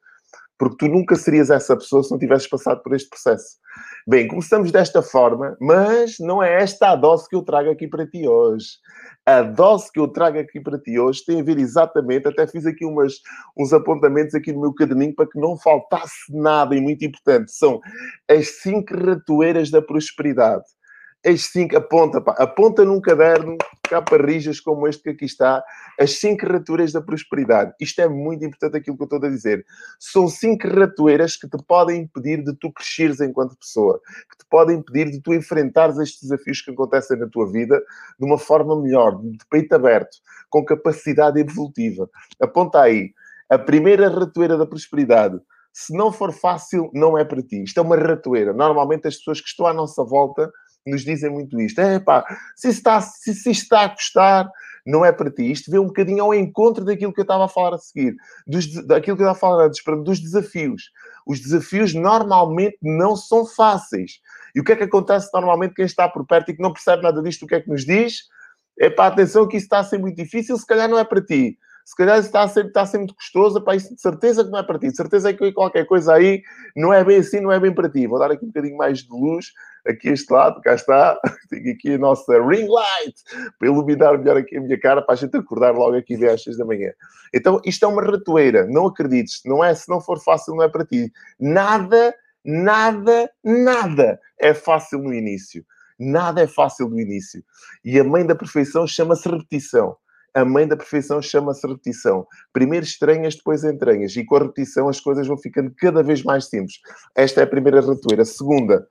Porque 0.58 0.87
tu 0.87 0.88
nunca 0.88 1.17
serias 1.17 1.50
essa 1.50 1.76
pessoa 1.76 2.02
se 2.02 2.11
não 2.11 2.19
tivesses 2.19 2.49
passado 2.49 2.82
por 2.82 2.94
este 2.94 3.11
processo. 3.11 3.56
Bem, 4.08 4.29
começamos 4.29 4.70
desta 4.70 5.03
forma, 5.03 5.56
mas 5.61 6.19
não 6.20 6.41
é 6.41 6.62
esta 6.62 6.91
a 6.91 6.97
dose 6.97 7.29
que 7.29 7.35
eu 7.35 7.43
trago 7.43 7.70
aqui 7.70 7.88
para 7.88 8.06
ti 8.06 8.29
hoje 8.29 8.79
a 9.26 9.43
dose 9.43 9.91
que 9.91 9.99
eu 9.99 10.06
trago 10.06 10.38
aqui 10.38 10.61
para 10.61 10.79
ti 10.79 10.97
hoje 11.00 11.25
tem 11.25 11.41
a 11.41 11.43
ver 11.43 11.58
exatamente, 11.58 12.29
até 12.29 12.47
fiz 12.47 12.64
aqui 12.64 12.85
umas, 12.85 13.14
uns 13.58 13.73
apontamentos 13.73 14.37
aqui 14.37 14.53
no 14.53 14.61
meu 14.61 14.73
caderninho 14.73 15.17
para 15.17 15.26
que 15.29 15.38
não 15.38 15.58
faltasse 15.58 16.32
nada, 16.32 16.76
e 16.76 16.81
muito 16.81 17.05
importante, 17.05 17.50
são 17.50 17.81
as 18.31 18.61
cinco 18.62 18.97
ratoeiras 18.97 19.69
da 19.69 19.82
prosperidade. 19.82 20.64
As 21.25 21.43
cinco, 21.47 21.77
aponta, 21.77 22.21
pá, 22.21 22.33
aponta 22.39 22.85
num 22.85 23.01
caderno, 23.01 23.57
capa 23.83 24.17
rijas 24.17 24.61
como 24.61 24.87
este 24.87 25.03
que 25.03 25.11
aqui 25.11 25.25
está, 25.25 25.63
as 25.99 26.19
cinco 26.21 26.47
ratoeiras 26.47 26.93
da 26.93 27.01
prosperidade. 27.01 27.73
Isto 27.81 28.01
é 28.01 28.09
muito 28.09 28.45
importante 28.45 28.77
aquilo 28.77 28.97
que 28.97 29.03
eu 29.03 29.07
estou 29.07 29.25
a 29.25 29.29
dizer. 29.29 29.65
São 29.99 30.29
cinco 30.29 30.69
ratoeiras 30.69 31.37
que 31.37 31.49
te 31.49 31.59
podem 31.67 32.03
impedir 32.03 32.45
de 32.45 32.55
tu 32.55 32.73
cresceres 32.73 33.21
enquanto 33.21 33.57
pessoa, 33.57 34.01
que 34.31 34.39
te 34.39 34.47
podem 34.49 34.79
impedir 34.79 35.11
de 35.11 35.21
tu 35.21 35.35
enfrentares 35.35 35.99
estes 35.99 36.23
desafios 36.23 36.61
que 36.61 36.71
acontecem 36.71 37.19
na 37.19 37.27
tua 37.27 37.51
vida 37.51 37.83
de 38.19 38.25
uma 38.25 38.39
forma 38.39 38.81
melhor, 38.81 39.21
de 39.21 39.45
peito 39.51 39.75
aberto, 39.75 40.19
com 40.49 40.65
capacidade 40.65 41.41
evolutiva. 41.41 42.09
Aponta 42.41 42.81
aí. 42.83 43.12
A 43.49 43.59
primeira 43.59 44.09
ratoeira 44.09 44.57
da 44.57 44.67
prosperidade 44.67 45.41
se 45.79 45.93
não 45.93 46.11
for 46.11 46.33
fácil, 46.33 46.91
não 46.95 47.19
é 47.19 47.25
para 47.25 47.43
ti. 47.43 47.62
Isto 47.62 47.81
é 47.81 47.83
uma 47.83 47.97
ratoeira. 47.97 48.55
Normalmente 48.55 49.07
as 49.07 49.17
pessoas 49.17 49.43
que 49.43 49.49
estão 49.49 49.67
à 49.67 49.75
nossa 49.75 50.03
volta 50.03 50.51
nos 50.87 51.05
dizem 51.05 51.31
muito 51.31 51.61
isto. 51.61 51.81
É 51.81 51.99
pá, 51.99 52.25
se 52.55 52.69
está, 52.69 53.00
se, 53.00 53.35
se 53.35 53.50
está 53.50 53.85
a 53.85 53.88
custar, 53.88 54.50
não 54.87 55.05
é 55.05 55.12
para 55.12 55.31
ti. 55.31 55.50
Isto 55.50 55.71
vê 55.71 55.79
um 55.79 55.87
bocadinho 55.87 56.23
ao 56.23 56.35
encontro 56.35 56.85
daquilo 56.85 57.12
que 57.12 57.21
eu 57.21 57.23
estava 57.23 57.44
a 57.44 57.49
falar 57.49 57.75
a 57.75 57.79
seguir, 57.79 58.15
dos, 58.47 58.67
daquilo 58.87 59.17
que 59.17 59.23
eu 59.23 59.31
estava 59.31 59.33
a 59.33 59.35
falar 59.35 59.67
antes, 59.67 59.83
dos 60.05 60.21
desafios. 60.21 60.91
Os 61.27 61.41
desafios 61.41 61.93
normalmente 61.93 62.79
não 62.81 63.17
são 63.17 63.44
fáceis. 63.44 64.21
E 64.55 64.61
o 64.61 64.65
que 64.65 64.73
é 64.73 64.77
que 64.77 64.85
acontece 64.85 65.29
normalmente 65.35 65.75
quem 65.75 65.85
está 65.85 66.09
por 66.09 66.25
perto 66.25 66.50
e 66.50 66.55
que 66.56 66.62
não 66.62 66.73
percebe 66.73 67.03
nada 67.03 67.21
disto, 67.23 67.44
o 67.44 67.49
que 67.49 67.56
é 67.56 67.61
que 67.61 67.69
nos 67.69 67.85
diz? 67.85 68.23
É 68.79 68.88
para 68.88 69.12
atenção 69.12 69.49
que 69.49 69.56
isso 69.56 69.67
está 69.67 69.81
a 69.81 69.85
ser 69.85 69.99
muito 69.99 70.17
difícil, 70.17 70.56
se 70.56 70.67
calhar 70.67 70.88
não 70.88 70.99
é 70.99 71.05
para 71.05 71.23
ti 71.23 71.59
se 71.87 71.95
calhar 71.95 72.19
está 72.19 72.43
a 72.43 72.49
ser, 72.49 72.66
está 72.66 72.83
a 72.83 72.87
ser 72.87 72.99
muito 72.99 73.14
custoso, 73.14 73.62
para 73.62 73.76
isso 73.76 73.95
de 73.95 74.00
certeza 74.00 74.45
que 74.45 74.50
não 74.50 74.59
é 74.59 74.62
para 74.64 74.76
ti, 74.76 74.88
de 74.88 74.97
certeza 74.97 75.31
é 75.31 75.33
que 75.33 75.52
qualquer 75.52 75.87
coisa 75.87 76.14
aí 76.14 76.43
não 76.75 76.93
é 76.93 77.05
bem 77.05 77.19
assim, 77.19 77.38
não 77.38 77.52
é 77.52 77.61
bem 77.61 77.73
para 77.73 77.88
ti. 77.88 78.09
Vou 78.09 78.19
dar 78.19 78.28
aqui 78.33 78.45
um 78.45 78.49
bocadinho 78.49 78.76
mais 78.76 79.05
de 79.05 79.09
luz, 79.09 79.52
aqui 79.87 80.09
este 80.09 80.33
lado, 80.33 80.61
cá 80.62 80.75
está, 80.75 81.16
tenho 81.49 81.73
aqui 81.73 81.95
a 81.95 81.99
nossa 81.99 82.43
ring 82.45 82.66
light, 82.66 83.14
para 83.57 83.69
iluminar 83.69 84.19
melhor 84.19 84.37
aqui 84.37 84.57
a 84.57 84.61
minha 84.61 84.81
cara, 84.81 85.00
para 85.00 85.14
a 85.14 85.16
gente 85.16 85.37
acordar 85.37 85.73
logo 85.76 85.97
aqui 85.97 86.14
às 86.26 86.43
6 86.43 86.59
da 86.59 86.64
manhã. 86.64 86.90
Então, 87.33 87.61
isto 87.64 87.85
é 87.85 87.88
uma 87.88 88.02
ratoeira, 88.02 88.66
não 88.66 88.87
acredites, 88.88 89.43
não 89.45 89.62
é, 89.62 89.73
se 89.73 89.88
não 89.88 90.00
for 90.00 90.21
fácil, 90.21 90.57
não 90.57 90.64
é 90.64 90.69
para 90.69 90.85
ti. 90.85 91.12
Nada, 91.38 92.12
nada, 92.45 93.31
nada 93.45 94.19
é 94.40 94.52
fácil 94.52 94.99
no 94.99 95.14
início. 95.14 95.64
Nada 95.97 96.43
é 96.43 96.49
fácil 96.49 96.88
no 96.88 96.99
início. 96.99 97.45
E 97.85 97.97
a 98.00 98.02
mãe 98.02 98.26
da 98.26 98.35
perfeição 98.35 98.88
chama-se 98.88 99.28
repetição 99.28 99.97
a 100.37 100.45
mãe 100.45 100.69
da 100.69 100.76
perfeição 100.76 101.23
chama-se 101.23 101.66
repetição. 101.66 102.26
Primeiro 102.52 102.85
estranhas, 102.85 103.35
depois 103.35 103.64
entranhas. 103.64 104.14
E 104.16 104.23
com 104.23 104.37
a 104.37 104.40
repetição 104.40 104.87
as 104.87 105.00
coisas 105.00 105.26
vão 105.26 105.38
ficando 105.38 105.73
cada 105.78 106.02
vez 106.02 106.23
mais 106.23 106.50
simples. 106.50 106.75
Esta 107.14 107.40
é 107.40 107.45
a 107.45 107.47
primeira 107.47 107.81
ratoeira. 107.81 108.23
Segunda, 108.23 108.87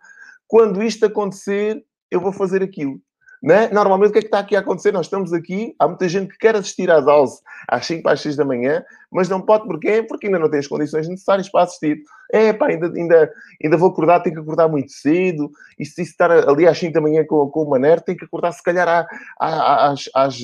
quando 0.48 0.82
isto 0.82 1.06
acontecer, 1.06 1.86
eu 2.10 2.20
vou 2.20 2.32
fazer 2.32 2.64
aquilo. 2.64 3.00
Né? 3.46 3.70
Normalmente, 3.72 4.10
o 4.10 4.14
que 4.14 4.18
é 4.18 4.22
que 4.22 4.28
está 4.28 4.40
aqui 4.40 4.56
a 4.56 4.60
acontecer? 4.60 4.92
Nós 4.92 5.06
estamos 5.06 5.32
aqui, 5.32 5.76
há 5.78 5.88
muita 5.88 6.10
gente 6.10 6.32
que 6.32 6.38
quer 6.40 6.56
assistir 6.56 6.90
às 6.90 7.08
aulas 7.08 7.44
às 7.68 7.86
5 7.86 8.10
às 8.10 8.20
6 8.22 8.36
da 8.36 8.44
manhã, 8.44 8.84
mas 9.12 9.30
não 9.30 9.40
pode, 9.40 9.68
porquê? 9.68 10.02
Porque 10.02 10.26
ainda 10.26 10.40
não 10.40 10.50
tem 10.50 10.60
as 10.60 10.68
condições 10.68 11.08
necessárias 11.08 11.48
para 11.48 11.64
assistir. 11.64 12.02
É, 12.34 12.52
pá, 12.52 12.70
ainda, 12.70 12.88
ainda, 12.88 13.32
ainda 13.64 13.78
vou 13.78 13.90
acordar, 13.90 14.22
tenho 14.22 14.34
que 14.34 14.42
acordar 14.42 14.68
muito 14.68 14.92
cedo, 14.92 15.52
e 15.78 15.86
se 15.86 16.02
estar 16.02 16.32
ali 16.32 16.68
às 16.68 16.76
5 16.80 16.92
da 16.92 17.00
manhã 17.00 17.24
com, 17.24 17.48
com 17.52 17.62
o 17.62 17.70
Maner, 17.70 18.02
tem 18.02 18.18
que 18.18 18.26
acordar 18.26 18.52
se 18.52 18.64
calhar 18.64 18.88
à, 18.88 19.06
à, 19.40 19.92
às, 19.92 20.10
às, 20.16 20.38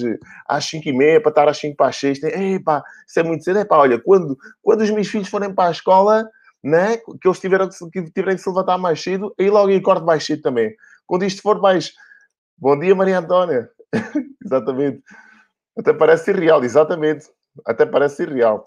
às 0.48 0.66
5 0.66 0.88
e 0.88 0.94
meia, 0.94 1.20
para 1.20 1.30
estar 1.30 1.50
às 1.50 1.58
5 1.58 1.76
para 1.76 1.88
as 1.88 1.96
6. 1.96 2.22
É, 2.22 2.60
pá, 2.60 2.84
isso 3.08 3.20
é 3.20 3.24
muito 3.24 3.44
cedo. 3.44 3.58
É, 3.58 3.66
pá, 3.66 3.78
olha, 3.78 4.00
quando, 4.00 4.38
quando 4.62 4.82
os 4.82 4.92
meus 4.92 5.08
filhos 5.08 5.28
forem 5.28 5.52
para 5.52 5.70
a 5.70 5.72
escola, 5.72 6.30
né, 6.64 6.98
que 6.98 7.28
eles 7.28 7.40
tiveram 7.40 7.68
que, 7.68 8.12
tiverem 8.12 8.36
que 8.36 8.44
se 8.44 8.50
levantar 8.50 8.78
mais 8.78 9.02
cedo, 9.02 9.34
aí 9.40 9.50
logo 9.50 9.72
eu 9.72 9.80
acordo 9.80 10.06
mais 10.06 10.24
cedo 10.24 10.44
também. 10.44 10.76
Quando 11.08 11.26
isto 11.26 11.42
for 11.42 11.60
mais 11.60 11.94
Bom 12.62 12.78
dia, 12.78 12.94
Maria 12.94 13.18
Antônia. 13.18 13.68
exatamente. 14.46 15.02
Até 15.76 15.94
parece 15.94 16.30
irreal, 16.30 16.64
exatamente. 16.64 17.26
Até 17.66 17.88
parece 17.88 18.22
irreal. 18.22 18.64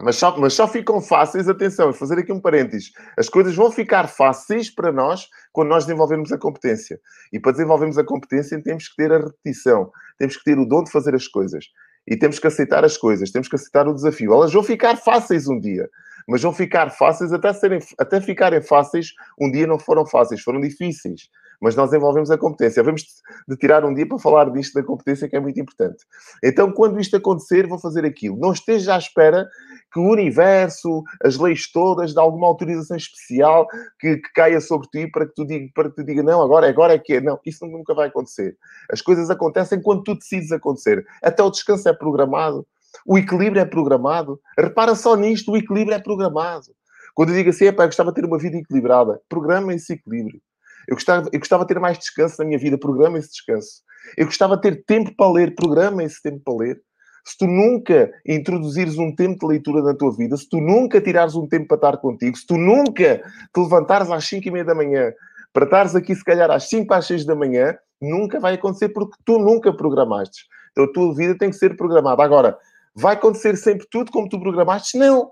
Mas 0.00 0.16
só, 0.16 0.34
mas 0.38 0.54
só 0.54 0.66
ficam 0.66 1.02
fáceis, 1.02 1.46
atenção, 1.46 1.90
vou 1.90 1.94
fazer 1.94 2.18
aqui 2.18 2.32
um 2.32 2.40
parênteses. 2.40 2.92
As 3.18 3.28
coisas 3.28 3.54
vão 3.54 3.70
ficar 3.70 4.08
fáceis 4.08 4.74
para 4.74 4.90
nós 4.90 5.28
quando 5.52 5.68
nós 5.68 5.84
desenvolvemos 5.84 6.32
a 6.32 6.38
competência. 6.38 6.98
E 7.30 7.38
para 7.38 7.52
desenvolvermos 7.52 7.98
a 7.98 8.04
competência 8.04 8.58
temos 8.62 8.88
que 8.88 8.96
ter 8.96 9.12
a 9.12 9.18
repetição, 9.18 9.92
temos 10.16 10.38
que 10.38 10.44
ter 10.44 10.58
o 10.58 10.64
dom 10.64 10.82
de 10.82 10.90
fazer 10.90 11.14
as 11.14 11.28
coisas. 11.28 11.66
E 12.08 12.16
temos 12.16 12.38
que 12.38 12.46
aceitar 12.46 12.86
as 12.86 12.96
coisas, 12.96 13.30
temos 13.30 13.48
que 13.48 13.54
aceitar 13.54 13.86
o 13.86 13.94
desafio. 13.94 14.32
Elas 14.32 14.50
vão 14.50 14.62
ficar 14.62 14.96
fáceis 14.96 15.46
um 15.46 15.60
dia, 15.60 15.90
mas 16.26 16.40
vão 16.40 16.54
ficar 16.54 16.88
fáceis 16.88 17.34
até, 17.34 17.52
serem, 17.52 17.80
até 17.98 18.18
ficarem 18.18 18.62
fáceis. 18.62 19.12
Um 19.38 19.50
dia 19.50 19.66
não 19.66 19.78
foram 19.78 20.06
fáceis, 20.06 20.40
foram 20.40 20.58
difíceis 20.58 21.28
mas 21.64 21.74
nós 21.74 21.88
desenvolvemos 21.88 22.30
a 22.30 22.36
competência. 22.36 22.82
Vamos 22.82 23.06
de 23.48 23.56
tirar 23.56 23.86
um 23.86 23.94
dia 23.94 24.06
para 24.06 24.18
falar 24.18 24.50
disto 24.50 24.74
da 24.74 24.82
competência, 24.82 25.26
que 25.26 25.34
é 25.34 25.40
muito 25.40 25.58
importante. 25.58 26.04
Então, 26.42 26.70
quando 26.70 27.00
isto 27.00 27.16
acontecer, 27.16 27.66
vou 27.66 27.78
fazer 27.78 28.04
aquilo. 28.04 28.36
Não 28.36 28.52
esteja 28.52 28.94
à 28.94 28.98
espera 28.98 29.48
que 29.90 29.98
o 29.98 30.10
universo, 30.10 31.02
as 31.24 31.38
leis 31.38 31.72
todas, 31.72 32.12
de 32.12 32.20
alguma 32.20 32.46
autorização 32.46 32.98
especial 32.98 33.66
que, 33.98 34.18
que 34.18 34.32
caia 34.34 34.60
sobre 34.60 34.88
ti 34.88 35.10
para 35.10 35.26
que 35.26 35.34
tu 35.34 35.46
diga, 35.46 35.66
para 35.74 35.88
que 35.88 35.96
tu 35.96 36.04
diga 36.04 36.22
não, 36.22 36.42
agora, 36.42 36.68
agora 36.68 36.92
é 36.92 36.98
que 36.98 37.14
é. 37.14 37.20
Não, 37.22 37.40
isso 37.46 37.64
nunca 37.66 37.94
vai 37.94 38.08
acontecer. 38.08 38.54
As 38.92 39.00
coisas 39.00 39.30
acontecem 39.30 39.80
quando 39.80 40.02
tu 40.02 40.14
decides 40.14 40.52
acontecer. 40.52 41.02
Até 41.22 41.42
o 41.42 41.50
descanso 41.50 41.88
é 41.88 41.94
programado. 41.94 42.66
O 43.06 43.16
equilíbrio 43.16 43.62
é 43.62 43.64
programado. 43.64 44.38
Repara 44.58 44.94
só 44.94 45.16
nisto, 45.16 45.50
o 45.52 45.56
equilíbrio 45.56 45.96
é 45.96 45.98
programado. 45.98 46.66
Quando 47.14 47.30
eu 47.30 47.36
digo 47.36 47.48
assim, 47.48 47.64
é 47.64 47.68
eu 47.68 47.74
gostava 47.74 48.10
de 48.10 48.16
ter 48.16 48.26
uma 48.26 48.36
vida 48.36 48.58
equilibrada, 48.58 49.18
programa 49.30 49.72
esse 49.72 49.94
equilíbrio. 49.94 50.42
Eu 50.88 50.96
gostava, 50.96 51.28
eu 51.32 51.38
gostava 51.38 51.64
de 51.64 51.68
ter 51.68 51.80
mais 51.80 51.98
descanso 51.98 52.36
na 52.38 52.44
minha 52.44 52.58
vida, 52.58 52.78
programa 52.78 53.18
esse 53.18 53.30
descanso. 53.30 53.82
Eu 54.16 54.26
gostava 54.26 54.56
de 54.56 54.62
ter 54.62 54.84
tempo 54.84 55.14
para 55.16 55.32
ler, 55.32 55.54
programa 55.54 56.02
esse 56.02 56.22
tempo 56.22 56.40
para 56.44 56.54
ler. 56.54 56.80
Se 57.24 57.38
tu 57.38 57.46
nunca 57.46 58.12
introduzires 58.26 58.98
um 58.98 59.14
tempo 59.14 59.40
de 59.40 59.54
leitura 59.54 59.82
na 59.82 59.94
tua 59.94 60.14
vida, 60.14 60.36
se 60.36 60.46
tu 60.46 60.60
nunca 60.60 61.00
tirares 61.00 61.34
um 61.34 61.48
tempo 61.48 61.66
para 61.68 61.76
estar 61.76 61.96
contigo, 61.96 62.36
se 62.36 62.46
tu 62.46 62.58
nunca 62.58 63.22
te 63.52 63.60
levantares 63.60 64.10
às 64.10 64.26
5 64.26 64.46
e 64.46 64.50
meia 64.50 64.64
da 64.64 64.74
manhã 64.74 65.10
para 65.50 65.64
estares 65.64 65.94
aqui, 65.94 66.14
se 66.14 66.22
calhar, 66.22 66.50
às 66.50 66.68
5 66.68 66.92
às 66.92 67.06
6 67.06 67.24
da 67.24 67.34
manhã, 67.34 67.74
nunca 68.02 68.38
vai 68.38 68.54
acontecer 68.54 68.90
porque 68.90 69.16
tu 69.24 69.38
nunca 69.38 69.72
programaste. 69.72 70.44
Então 70.72 70.84
a 70.84 70.92
tua 70.92 71.14
vida 71.14 71.38
tem 71.38 71.48
que 71.48 71.56
ser 71.56 71.76
programada. 71.76 72.22
Agora, 72.22 72.58
vai 72.94 73.14
acontecer 73.14 73.56
sempre 73.56 73.86
tudo 73.90 74.10
como 74.10 74.28
tu 74.28 74.38
programaste? 74.38 74.98
Não. 74.98 75.30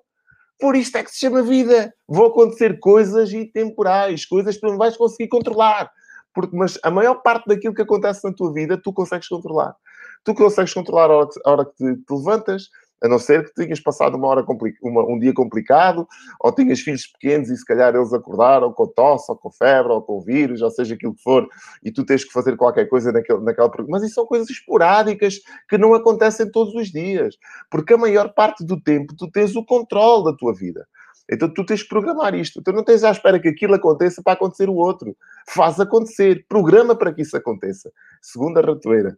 Por 0.63 0.77
isto 0.77 0.95
é 0.95 1.03
que 1.03 1.11
se 1.11 1.19
chama 1.19 1.43
vida. 1.43 1.93
Vão 2.07 2.27
acontecer 2.27 2.79
coisas 2.79 3.33
intemporais, 3.33 4.25
coisas 4.25 4.57
que 4.57 4.65
não 4.65 4.79
vais 4.79 4.97
conseguir 4.97 5.29
controlar. 5.29 5.91
Porque, 6.33 6.57
mas 6.57 6.79
a 6.85 6.91
maior 6.91 7.17
parte 7.17 7.49
daquilo 7.49 7.75
que 7.75 7.83
acontece 7.83 8.23
na 8.23 8.33
tua 8.33 8.53
vida, 8.53 8.81
tu 8.81 8.93
consegues 8.93 9.27
controlar. 9.27 9.75
Tu 10.23 10.33
consegues 10.33 10.73
controlar 10.73 11.11
a 11.11 11.17
hora 11.17 11.27
que, 11.29 11.41
a 11.45 11.51
hora 11.51 11.65
que 11.65 11.73
te, 11.73 11.97
te 11.97 12.15
levantas, 12.15 12.69
a 13.03 13.09
não 13.09 13.19
ser 13.19 13.45
que 13.45 13.55
tenhas 13.55 13.81
passado 13.81 14.17
uma 14.17 14.29
hora 14.29 14.45
uma, 14.83 15.05
um 15.05 15.19
dia 15.19 15.35
complicado, 15.35 16.07
ou 16.41 16.53
tenhas 16.53 16.81
filhos 16.81 17.07
pequenos 17.07 17.51
e 17.51 17.57
se 17.57 17.65
calhar 17.65 17.95
eles 17.95 18.13
acordaram 18.13 18.73
com 18.73 18.87
tosse, 18.87 19.31
ou 19.31 19.37
com 19.37 19.51
febre, 19.51 19.93
ou 19.93 20.03
com 20.03 20.21
vírus, 20.21 20.63
ou 20.63 20.71
seja 20.71 20.95
aquilo 20.95 21.15
que 21.15 21.23
for, 21.23 21.49
e 21.83 21.91
tu 21.91 22.05
tens 22.05 22.25
que 22.25 22.33
fazer 22.33 22.57
qualquer 22.57 22.89
coisa 22.89 23.11
naquele, 23.11 23.41
naquela... 23.41 23.71
Mas 23.89 24.03
isso 24.05 24.15
são 24.15 24.27
coisas 24.27 24.49
esporádicas 24.49 25.41
que 25.69 25.77
não 25.77 25.95
acontecem 25.95 26.51
todos 26.51 26.75
os 26.75 26.89
dias. 26.89 27.37
Porque 27.71 27.95
a 27.95 27.99
maior 27.99 28.33
parte 28.35 28.65
do 28.65 28.81
tempo 28.81 29.15
tu 29.17 29.31
tens 29.31 29.57
o 29.57 29.65
controle 29.65 30.25
da 30.25 30.37
tua 30.37 30.55
vida. 30.55 30.87
Então 31.31 31.53
tu 31.53 31.65
tens 31.65 31.83
que 31.83 31.89
programar 31.89 32.35
isto. 32.35 32.63
Tu 32.63 32.73
não 32.73 32.85
tens 32.85 33.03
à 33.05 33.11
espera 33.11 33.41
que 33.41 33.49
aquilo 33.49 33.75
aconteça 33.75 34.23
para 34.23 34.35
acontecer 34.35 34.69
o 34.69 34.75
outro. 34.75 35.17
Faz 35.49 35.81
acontecer. 35.81 36.45
Programa 36.49 36.95
para 36.95 37.13
que 37.13 37.23
isso 37.23 37.37
aconteça. 37.37 37.91
Segunda 38.21 38.61
ratoeira. 38.61 39.17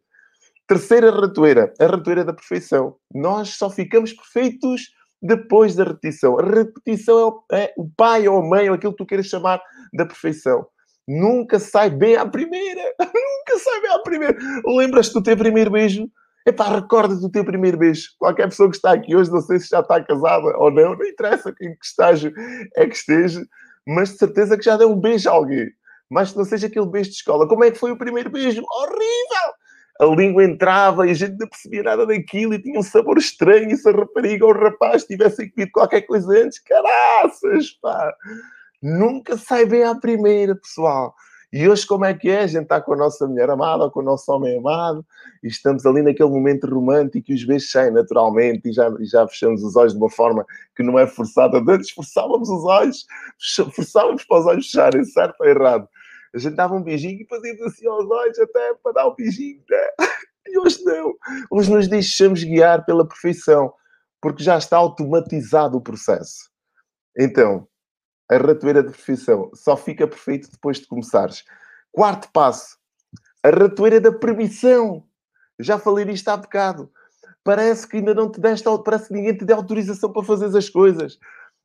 Terceira 0.67 1.11
ratoeira, 1.11 1.73
a 1.79 1.87
ratoeira 1.87 2.25
da 2.25 2.33
perfeição. 2.33 2.97
Nós 3.15 3.51
só 3.51 3.69
ficamos 3.69 4.13
perfeitos 4.13 4.83
depois 5.21 5.75
da 5.75 5.85
repetição. 5.85 6.39
A 6.39 6.43
repetição 6.43 7.19
é 7.19 7.25
o, 7.25 7.45
é 7.53 7.75
pai 7.97 8.29
ou 8.29 8.39
a 8.39 8.49
mãe, 8.49 8.69
ou 8.69 8.75
aquilo 8.75 8.93
que 8.93 8.99
tu 8.99 9.07
queiras 9.07 9.27
chamar 9.27 9.63
da 9.93 10.07
perfeição. 10.07 10.67
Nunca 11.07 11.59
sai 11.59 11.91
bem 11.91 12.17
à 12.17 12.27
primeira. 12.27 12.81
Nunca 13.01 13.59
sai 13.59 13.81
bem 13.81 13.91
à 13.91 13.99
primeira. 14.01 14.37
Lembras-te 14.67 15.13
do 15.13 15.23
teu 15.23 15.37
primeiro 15.37 15.71
beijo? 15.71 16.09
Epá, 16.47 16.75
recorda 16.75 17.15
do 17.15 17.31
teu 17.31 17.45
primeiro 17.45 17.79
beijo. 17.79 18.09
Qualquer 18.19 18.49
pessoa 18.49 18.69
que 18.69 18.77
está 18.77 18.93
aqui 18.93 19.17
hoje, 19.17 19.31
não 19.31 19.41
sei 19.41 19.59
se 19.59 19.69
já 19.69 19.81
está 19.81 20.03
casada 20.03 20.57
ou 20.59 20.71
não, 20.71 20.95
não 20.95 21.07
interessa 21.07 21.55
em 21.61 21.71
que 21.71 21.85
estágio 21.85 22.33
é 22.77 22.87
que 22.87 22.95
esteja, 22.95 23.43
mas 23.87 24.11
de 24.11 24.19
certeza 24.19 24.57
que 24.57 24.65
já 24.65 24.77
deu 24.77 24.91
um 24.91 25.01
beijo 25.01 25.29
a 25.29 25.33
alguém. 25.33 25.71
Mas 26.11 26.33
que 26.33 26.39
não 26.39 26.45
seja 26.45 26.67
aquele 26.67 26.87
beijo 26.87 27.11
de 27.11 27.17
escola. 27.17 27.49
Como 27.49 27.65
é 27.65 27.71
que 27.71 27.79
foi 27.79 27.91
o 27.93 27.99
primeiro 27.99 28.31
beijo? 28.31 28.63
Horrível! 28.63 29.44
A 30.01 30.07
língua 30.07 30.45
entrava 30.45 31.07
e 31.07 31.11
a 31.11 31.15
gente 31.15 31.39
não 31.39 31.47
percebia 31.47 31.83
nada 31.83 32.07
daquilo 32.07 32.55
e 32.55 32.63
tinha 32.63 32.79
um 32.79 32.83
sabor 32.83 33.19
estranho. 33.19 33.71
E 33.71 33.77
se 33.77 33.89
a 33.89 33.93
rapariga 33.93 34.45
ou 34.45 34.53
o 34.53 34.59
rapaz 34.59 35.05
tivessem 35.05 35.51
comido 35.51 35.71
qualquer 35.73 36.03
coisa 36.03 36.31
antes, 36.33 36.59
caraças, 36.59 37.71
pá! 37.81 38.15
Nunca 38.83 39.37
sai 39.37 39.65
bem 39.65 39.85
à 39.85 39.95
primeira, 39.95 40.55
pessoal. 40.55 41.15
E 41.53 41.69
hoje, 41.69 41.87
como 41.87 42.05
é 42.05 42.13
que 42.13 42.29
é? 42.29 42.41
A 42.41 42.47
gente 42.49 42.65
está 42.65 42.81
com 42.81 42.95
a 42.95 42.97
nossa 42.97 43.29
mulher 43.29 43.49
amada 43.49 43.85
ou 43.85 43.91
com 43.91 44.01
o 44.01 44.03
nosso 44.03 44.31
homem 44.33 44.59
amado 44.59 45.07
e 45.41 45.47
estamos 45.47 45.87
ali 45.87 46.03
naquele 46.03 46.29
momento 46.29 46.67
romântico 46.67 47.31
e 47.31 47.35
os 47.35 47.45
beijos 47.45 47.71
saem 47.71 47.93
naturalmente 47.93 48.69
e 48.69 48.73
já, 48.73 48.93
e 48.99 49.05
já 49.05 49.25
fechamos 49.29 49.63
os 49.63 49.77
olhos 49.77 49.93
de 49.93 49.99
uma 49.99 50.11
forma 50.11 50.45
que 50.75 50.83
não 50.83 50.99
é 50.99 51.07
forçada. 51.07 51.59
Antes 51.59 51.93
forçávamos 51.93 52.49
os 52.51 52.65
olhos, 52.65 53.07
forçávamos 53.73 54.25
para 54.25 54.41
os 54.41 54.47
olhos 54.47 54.67
fecharem, 54.67 55.05
certo 55.05 55.41
ou 55.41 55.47
errado? 55.47 55.89
A 56.35 56.39
gente 56.39 56.57
dava 56.57 56.75
um 56.75 56.83
beijinho 56.83 57.23
e 57.23 57.27
fazíamos 57.27 57.63
assim 57.63 57.87
aos 57.87 58.11
olhos 58.11 58.39
até 58.39 58.75
para 58.83 58.93
dar 58.93 59.09
um 59.09 59.15
beijinho. 59.15 59.63
Né? 59.71 60.07
E 60.47 60.59
hoje 60.59 60.83
não. 60.85 61.15
Hoje 61.51 61.73
nos 61.73 61.89
deixamos 61.89 62.43
guiar 62.43 62.85
pela 62.85 63.07
perfeição, 63.07 63.73
porque 64.21 64.43
já 64.43 64.59
está 64.59 64.77
automatizado 64.77 65.79
o 65.79 65.81
processo. 65.81 66.51
Então, 67.17 67.67
a 68.31 68.37
ratoeira 68.37 68.83
de 68.83 68.91
perfeição 68.91 69.51
só 69.55 69.77
fica 69.77 70.07
perfeito 70.07 70.51
depois 70.51 70.79
de 70.79 70.87
começares. 70.87 71.45
Quarto 71.93 72.29
passo, 72.33 72.77
a 73.43 73.51
ratoeira 73.51 74.01
da 74.01 74.13
permissão. 74.13 75.07
Já 75.61 75.79
falei 75.79 76.05
disto 76.05 76.29
há 76.29 76.37
bocado. 76.37 76.91
Parece 77.45 77.87
que 77.87 77.99
ainda 77.99 78.15
não 78.15 78.31
te 78.31 78.41
deste, 78.41 78.65
parece 78.85 79.09
que 79.09 79.15
ninguém 79.15 79.37
te 79.37 79.45
deu 79.45 79.57
autorização 79.57 80.13
para 80.13 80.25
fazer 80.25 80.57
as 80.57 80.69
coisas. 80.69 81.19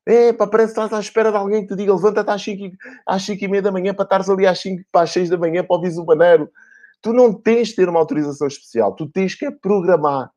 É, 0.06 0.32
pá, 0.32 0.46
parece 0.46 0.74
que 0.74 0.80
estás 0.80 0.92
à 0.92 1.00
espera 1.00 1.30
de 1.30 1.36
alguém 1.36 1.62
que 1.62 1.68
te 1.68 1.76
diga 1.76 1.94
levanta-te 1.94 2.30
às 2.30 2.42
5, 2.42 2.76
às 3.06 3.22
5 3.22 3.44
e 3.44 3.48
meia 3.48 3.62
da 3.62 3.70
manhã 3.70 3.94
para 3.94 4.04
estares 4.04 4.28
ali 4.28 4.46
às 4.46 4.58
5 4.58 4.82
para 4.90 5.02
às 5.02 5.10
6 5.10 5.28
da 5.28 5.36
manhã 5.36 5.62
para 5.62 5.76
ouvires 5.76 5.98
o 5.98 6.04
banheiro. 6.04 6.50
Tu 7.02 7.12
não 7.12 7.32
tens 7.32 7.68
de 7.68 7.76
ter 7.76 7.88
uma 7.88 8.00
autorização 8.00 8.46
especial, 8.46 8.94
tu 8.94 9.06
tens 9.08 9.34
que 9.34 9.46
é 9.46 9.50
programar. 9.50 10.30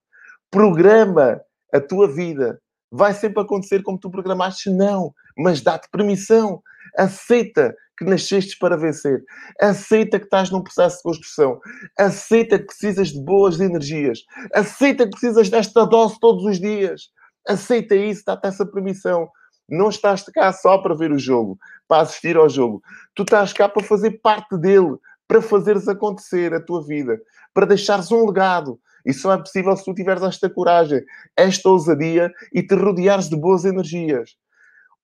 Programa 0.51 1.41
a 1.73 1.79
tua 1.79 2.07
vida. 2.07 2.59
Vai 2.91 3.13
sempre 3.13 3.41
acontecer 3.41 3.81
como 3.81 3.97
tu 3.97 4.11
programaste? 4.11 4.69
Não, 4.69 5.13
mas 5.37 5.61
dá-te 5.61 5.89
permissão. 5.89 6.61
Aceita 6.97 7.75
que 7.97 8.05
nasceste 8.05 8.57
para 8.59 8.77
vencer. 8.77 9.23
Aceita 9.59 10.19
que 10.19 10.25
estás 10.25 10.51
num 10.51 10.61
processo 10.61 10.97
de 10.97 11.03
construção. 11.03 11.59
Aceita 11.97 12.59
que 12.59 12.65
precisas 12.65 13.09
de 13.09 13.19
boas 13.23 13.59
energias. 13.59 14.19
Aceita 14.53 15.05
que 15.05 15.11
precisas 15.11 15.49
desta 15.49 15.85
dose 15.85 16.19
todos 16.19 16.45
os 16.45 16.59
dias. 16.59 17.09
Aceita 17.47 17.95
isso, 17.95 18.23
dá-te 18.25 18.47
essa 18.47 18.65
permissão. 18.65 19.27
Não 19.69 19.89
estás 19.89 20.23
cá 20.23 20.51
só 20.51 20.77
para 20.77 20.95
ver 20.95 21.11
o 21.11 21.19
jogo, 21.19 21.57
para 21.87 22.03
assistir 22.03 22.35
ao 22.35 22.49
jogo. 22.49 22.81
Tu 23.15 23.23
estás 23.23 23.53
cá 23.53 23.69
para 23.69 23.83
fazer 23.83 24.19
parte 24.21 24.57
dele, 24.57 24.97
para 25.27 25.41
fazeres 25.41 25.87
acontecer 25.87 26.53
a 26.53 26.61
tua 26.61 26.85
vida, 26.85 27.19
para 27.53 27.65
deixares 27.65 28.11
um 28.11 28.25
legado. 28.25 28.79
Isso 29.05 29.21
só 29.21 29.33
é 29.33 29.37
possível 29.37 29.75
se 29.75 29.85
tu 29.85 29.93
tiveres 29.93 30.23
esta 30.23 30.49
coragem, 30.49 31.01
esta 31.35 31.69
ousadia 31.69 32.31
e 32.53 32.61
te 32.61 32.75
rodeares 32.75 33.29
de 33.29 33.35
boas 33.35 33.65
energias. 33.65 34.31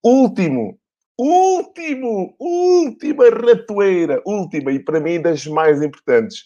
Último, 0.02 0.78
último, 1.18 2.34
última 2.38 3.28
ratoeira, 3.28 4.22
última 4.24 4.72
e 4.72 4.78
para 4.78 5.00
mim 5.00 5.20
das 5.20 5.46
mais 5.46 5.82
importantes. 5.82 6.44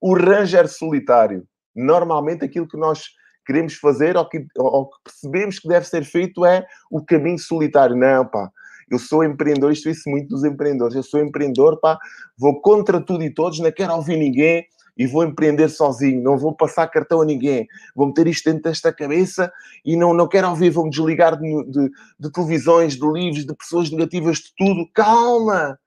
O 0.00 0.14
Ranger 0.14 0.68
solitário. 0.68 1.44
Normalmente 1.74 2.44
aquilo 2.44 2.68
que 2.68 2.76
nós 2.76 3.04
queremos 3.44 3.74
fazer 3.74 4.16
ou 4.16 4.28
que, 4.28 4.46
ou 4.56 4.86
que 4.86 4.98
percebemos 5.04 5.58
que 5.58 5.68
deve 5.68 5.86
ser 5.86 6.04
feito 6.04 6.44
é 6.44 6.66
o 6.90 7.04
caminho 7.04 7.38
solitário. 7.38 7.96
Não, 7.96 8.26
pá. 8.26 8.50
Eu 8.90 8.98
sou 8.98 9.24
empreendedor, 9.24 9.72
isto 9.72 9.88
é 9.88 9.92
muito 10.06 10.28
dos 10.28 10.44
empreendedores. 10.44 10.94
Eu 10.94 11.02
sou 11.02 11.20
empreendedor, 11.20 11.80
pá, 11.80 11.98
vou 12.36 12.60
contra 12.60 13.00
tudo 13.00 13.24
e 13.24 13.32
todos, 13.32 13.58
não 13.58 13.72
quero 13.72 13.94
ouvir 13.94 14.16
ninguém 14.16 14.66
e 14.96 15.06
vou 15.06 15.24
empreender 15.24 15.68
sozinho, 15.68 16.22
não 16.22 16.36
vou 16.36 16.54
passar 16.54 16.86
cartão 16.88 17.22
a 17.22 17.24
ninguém, 17.24 17.66
vou 17.94 18.08
meter 18.08 18.26
isto 18.26 18.44
dentro 18.44 18.64
desta 18.64 18.92
cabeça 18.92 19.50
e 19.84 19.96
não, 19.96 20.12
não 20.12 20.28
quero 20.28 20.48
ouvir, 20.50 20.70
vou-me 20.70 20.90
desligar 20.90 21.38
de, 21.38 21.64
de, 21.64 21.90
de, 22.20 22.30
televisões, 22.30 22.94
de 22.94 23.06
livros, 23.10 23.46
de 23.46 23.54
pessoas 23.54 23.90
negativas, 23.90 24.38
de 24.38 24.52
tudo. 24.56 24.86
Calma! 24.92 25.78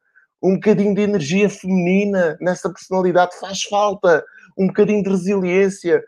Um 0.41 0.55
bocadinho 0.55 0.93
de 0.93 1.01
energia 1.01 1.49
feminina 1.49 2.37
nessa 2.41 2.69
personalidade 2.69 3.39
faz 3.39 3.63
falta, 3.63 4.23
um 4.57 4.67
bocadinho 4.67 5.03
de 5.03 5.09
resiliência, 5.09 6.03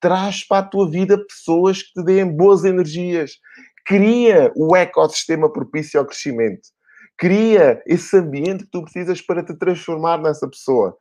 traz 0.00 0.46
para 0.46 0.58
a 0.58 0.68
tua 0.68 0.90
vida 0.90 1.18
pessoas 1.26 1.82
que 1.82 1.92
te 1.92 2.04
deem 2.04 2.36
boas 2.36 2.64
energias. 2.64 3.38
Cria 3.86 4.52
o 4.56 4.74
ecossistema 4.76 5.52
propício 5.52 6.00
ao 6.00 6.06
crescimento. 6.06 6.68
Cria 7.16 7.82
esse 7.86 8.16
ambiente 8.16 8.64
que 8.64 8.70
tu 8.70 8.82
precisas 8.82 9.20
para 9.20 9.44
te 9.44 9.54
transformar 9.56 10.20
nessa 10.20 10.48
pessoa. 10.48 10.96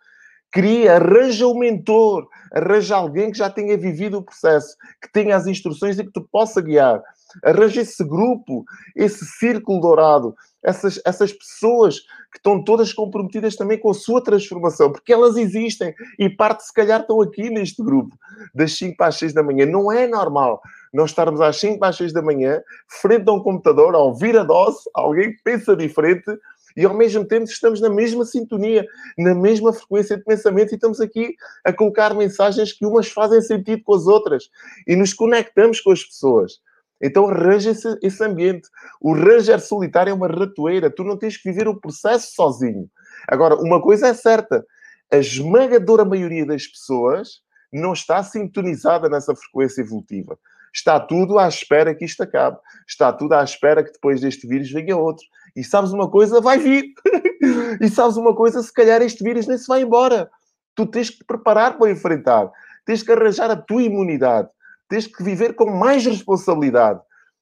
Cria, 0.51 0.97
arranja 0.97 1.47
um 1.47 1.57
mentor, 1.57 2.27
arranja 2.53 2.95
alguém 2.95 3.31
que 3.31 3.37
já 3.39 3.49
tenha 3.49 3.75
vivido 3.75 4.19
o 4.19 4.23
processo, 4.23 4.75
que 5.01 5.11
tenha 5.11 5.35
as 5.35 5.47
instruções 5.47 5.97
e 5.97 6.03
que 6.03 6.11
te 6.11 6.21
possa 6.31 6.61
guiar. 6.61 7.01
Arranja 7.43 7.81
esse 7.81 8.03
grupo, 8.03 8.65
esse 8.95 9.25
círculo 9.25 9.79
dourado, 9.79 10.35
essas, 10.63 10.99
essas 11.05 11.31
pessoas 11.31 11.99
que 12.31 12.37
estão 12.37 12.63
todas 12.63 12.93
comprometidas 12.93 13.55
também 13.55 13.79
com 13.79 13.89
a 13.91 13.93
sua 13.93 14.23
transformação, 14.23 14.91
porque 14.91 15.13
elas 15.13 15.35
existem 15.35 15.93
e 16.17 16.29
parte, 16.29 16.65
se 16.65 16.73
calhar, 16.73 17.01
estão 17.01 17.21
aqui 17.21 17.49
neste 17.49 17.83
grupo, 17.83 18.17
das 18.53 18.77
5 18.77 18.97
para 18.97 19.07
as 19.07 19.17
6 19.17 19.33
da 19.33 19.43
manhã. 19.43 19.65
Não 19.65 19.91
é 19.91 20.07
normal 20.07 20.61
nós 20.93 21.09
estarmos 21.09 21.41
às 21.41 21.59
5 21.59 21.79
para 21.79 21.89
as 21.89 21.97
6 21.97 22.13
da 22.13 22.21
manhã, 22.21 22.61
frente 22.87 23.27
a 23.29 23.33
um 23.33 23.41
computador, 23.41 23.93
a 23.95 23.99
ouvir 23.99 24.37
a 24.37 24.43
dose, 24.43 24.79
alguém 24.93 25.31
que 25.31 25.43
pensa 25.43 25.75
diferente 25.75 26.31
e 26.75 26.85
ao 26.85 26.93
mesmo 26.93 27.25
tempo 27.25 27.45
estamos 27.45 27.79
na 27.79 27.89
mesma 27.89 28.25
sintonia, 28.25 28.85
na 29.17 29.35
mesma 29.35 29.71
frequência 29.71 30.17
de 30.17 30.23
pensamento 30.23 30.71
e 30.71 30.75
estamos 30.75 30.99
aqui 30.99 31.35
a 31.63 31.71
colocar 31.71 32.13
mensagens 32.13 32.73
que 32.73 32.85
umas 32.85 33.09
fazem 33.09 33.41
sentido 33.41 33.83
com 33.83 33.93
as 33.93 34.07
outras 34.07 34.49
e 34.87 34.95
nos 34.95 35.13
conectamos 35.13 35.79
com 35.81 35.91
as 35.91 36.03
pessoas. 36.03 36.59
Então 37.01 37.27
arranja 37.27 37.71
esse, 37.71 37.97
esse 38.01 38.23
ambiente. 38.23 38.67
O 39.01 39.13
ranger 39.13 39.59
solitário 39.59 40.11
é 40.11 40.13
uma 40.13 40.27
ratoeira. 40.27 40.89
Tu 40.89 41.03
não 41.03 41.17
tens 41.17 41.37
que 41.37 41.49
viver 41.49 41.67
o 41.67 41.79
processo 41.79 42.33
sozinho. 42.33 42.89
Agora, 43.27 43.55
uma 43.55 43.81
coisa 43.81 44.07
é 44.07 44.13
certa: 44.13 44.65
a 45.11 45.17
esmagadora 45.17 46.05
maioria 46.05 46.45
das 46.45 46.65
pessoas 46.65 47.41
não 47.71 47.93
está 47.93 48.23
sintonizada 48.23 49.09
nessa 49.09 49.35
frequência 49.35 49.81
evolutiva. 49.81 50.37
Está 50.73 50.99
tudo 50.99 51.37
à 51.37 51.47
espera 51.47 51.93
que 51.93 52.05
isto 52.05 52.23
acabe. 52.23 52.57
Está 52.87 53.13
tudo 53.13 53.33
à 53.33 53.43
espera 53.43 53.83
que 53.83 53.91
depois 53.91 54.21
deste 54.21 54.47
vírus 54.47 54.71
venha 54.71 54.97
outro. 54.97 55.23
E 55.55 55.63
sabes 55.63 55.91
uma 55.91 56.09
coisa? 56.09 56.41
Vai 56.41 56.57
vir. 56.57 56.85
e 57.79 57.87
sabes 57.89 58.17
uma 58.17 58.35
coisa? 58.35 58.61
Se 58.61 58.73
calhar 58.73 59.01
este 59.01 59.23
vírus 59.23 59.45
nem 59.45 59.57
se 59.57 59.67
vai 59.67 59.81
embora. 59.81 60.29
Tu 60.73 60.85
tens 60.87 61.11
que 61.11 61.17
te 61.17 61.25
preparar 61.25 61.77
para 61.77 61.91
enfrentar. 61.91 62.49
Tens 62.85 63.03
que 63.03 63.11
arranjar 63.11 63.51
a 63.51 63.55
tua 63.55 63.83
imunidade 63.83 64.49
tens 64.93 65.07
que 65.07 65.23
viver 65.23 65.55
com 65.55 65.65
mais 65.71 66.05
responsabilidade. 66.05 67.01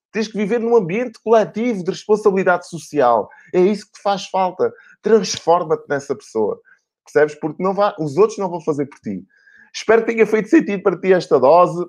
Tens 0.09 0.29
que 0.29 0.37
viver 0.37 0.57
num 0.57 0.73
ambiente 0.73 1.19
coletivo 1.21 1.83
de 1.83 1.91
responsabilidade 1.91 2.65
social. 2.69 3.29
É 3.53 3.59
isso 3.59 3.87
que 3.87 3.91
te 3.91 4.01
faz 4.01 4.25
falta. 4.27 4.71
Transforma-te 5.01 5.83
nessa 5.89 6.15
pessoa. 6.15 6.61
Percebes? 7.03 7.35
Porque 7.35 7.61
não 7.61 7.73
vá, 7.73 7.93
os 7.99 8.15
outros 8.15 8.37
não 8.37 8.49
vão 8.49 8.61
fazer 8.61 8.85
por 8.85 8.99
ti. 8.99 9.25
Espero 9.73 10.05
que 10.05 10.13
tenha 10.13 10.25
feito 10.25 10.47
sentido 10.47 10.81
para 10.81 10.97
ti 10.97 11.11
esta 11.11 11.37
dose. 11.37 11.85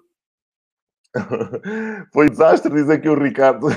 Foi 2.12 2.26
um 2.26 2.30
desastre, 2.30 2.72
diz 2.72 2.90
aqui 2.90 3.08
o 3.08 3.14
Ricardo. 3.14 3.68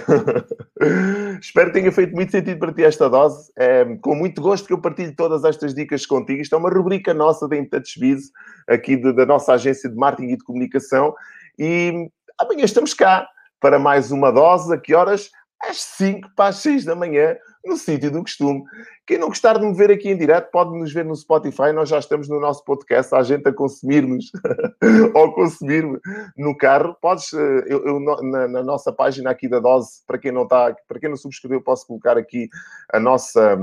Espero 1.39 1.67
que 1.67 1.79
tenha 1.79 1.91
feito 1.91 2.15
muito 2.15 2.31
sentido 2.31 2.57
para 2.57 2.73
ti 2.73 2.83
esta 2.83 3.07
dose. 3.07 3.51
É, 3.55 3.85
com 3.97 4.15
muito 4.15 4.41
gosto 4.41 4.65
que 4.65 4.73
eu 4.73 4.81
partilho 4.81 5.15
todas 5.15 5.43
estas 5.43 5.75
dicas 5.75 6.03
contigo. 6.03 6.41
Isto 6.41 6.55
é 6.55 6.57
uma 6.57 6.69
rubrica 6.69 7.13
nossa 7.13 7.47
da 7.47 7.57
InTouchBiz, 7.57 8.31
aqui 8.67 8.95
de, 8.95 9.13
da 9.13 9.25
nossa 9.27 9.53
agência 9.53 9.87
de 9.87 9.95
marketing 9.95 10.31
e 10.31 10.37
de 10.37 10.43
comunicação. 10.43 11.13
E 11.57 12.09
amanhã 12.37 12.65
estamos 12.65 12.93
cá 12.93 13.27
para 13.59 13.79
mais 13.79 14.11
uma 14.11 14.31
dose. 14.31 14.73
A 14.73 14.77
que 14.77 14.93
horas? 14.93 15.29
Às 15.61 15.77
5 15.77 16.29
para 16.35 16.49
as 16.49 16.57
6 16.57 16.85
da 16.85 16.95
manhã, 16.95 17.35
no 17.65 17.77
sítio 17.77 18.11
do 18.11 18.21
costume. 18.21 18.63
Quem 19.07 19.17
não 19.17 19.29
gostar 19.29 19.57
de 19.57 19.65
me 19.65 19.73
ver 19.73 19.89
aqui 19.89 20.09
em 20.09 20.17
direto, 20.17 20.51
pode 20.51 20.77
nos 20.77 20.93
ver 20.93 21.05
no 21.05 21.15
Spotify. 21.15 21.71
Nós 21.73 21.89
já 21.89 21.97
estamos 21.97 22.27
no 22.27 22.39
nosso 22.39 22.63
podcast, 22.65 23.15
a 23.15 23.23
gente 23.23 23.47
a 23.47 23.53
consumir-nos 23.53 24.25
ou 25.15 25.33
consumir-me 25.33 25.97
no 26.37 26.55
carro. 26.55 26.95
Podes, 27.01 27.33
eh, 27.33 27.63
eu, 27.67 27.85
eu 27.85 27.99
na, 27.99 28.47
na, 28.47 28.63
nossa 28.63 28.91
página 28.91 29.31
aqui 29.31 29.47
da 29.47 29.59
Dose, 29.59 30.03
para 30.05 30.19
quem 30.19 30.31
não 30.31 30.43
está, 30.43 30.75
para 30.87 30.99
quem 30.99 31.09
não 31.09 31.17
subscreveu, 31.17 31.61
posso 31.61 31.87
colocar 31.87 32.17
aqui 32.17 32.49
a 32.91 32.99
nossa 32.99 33.57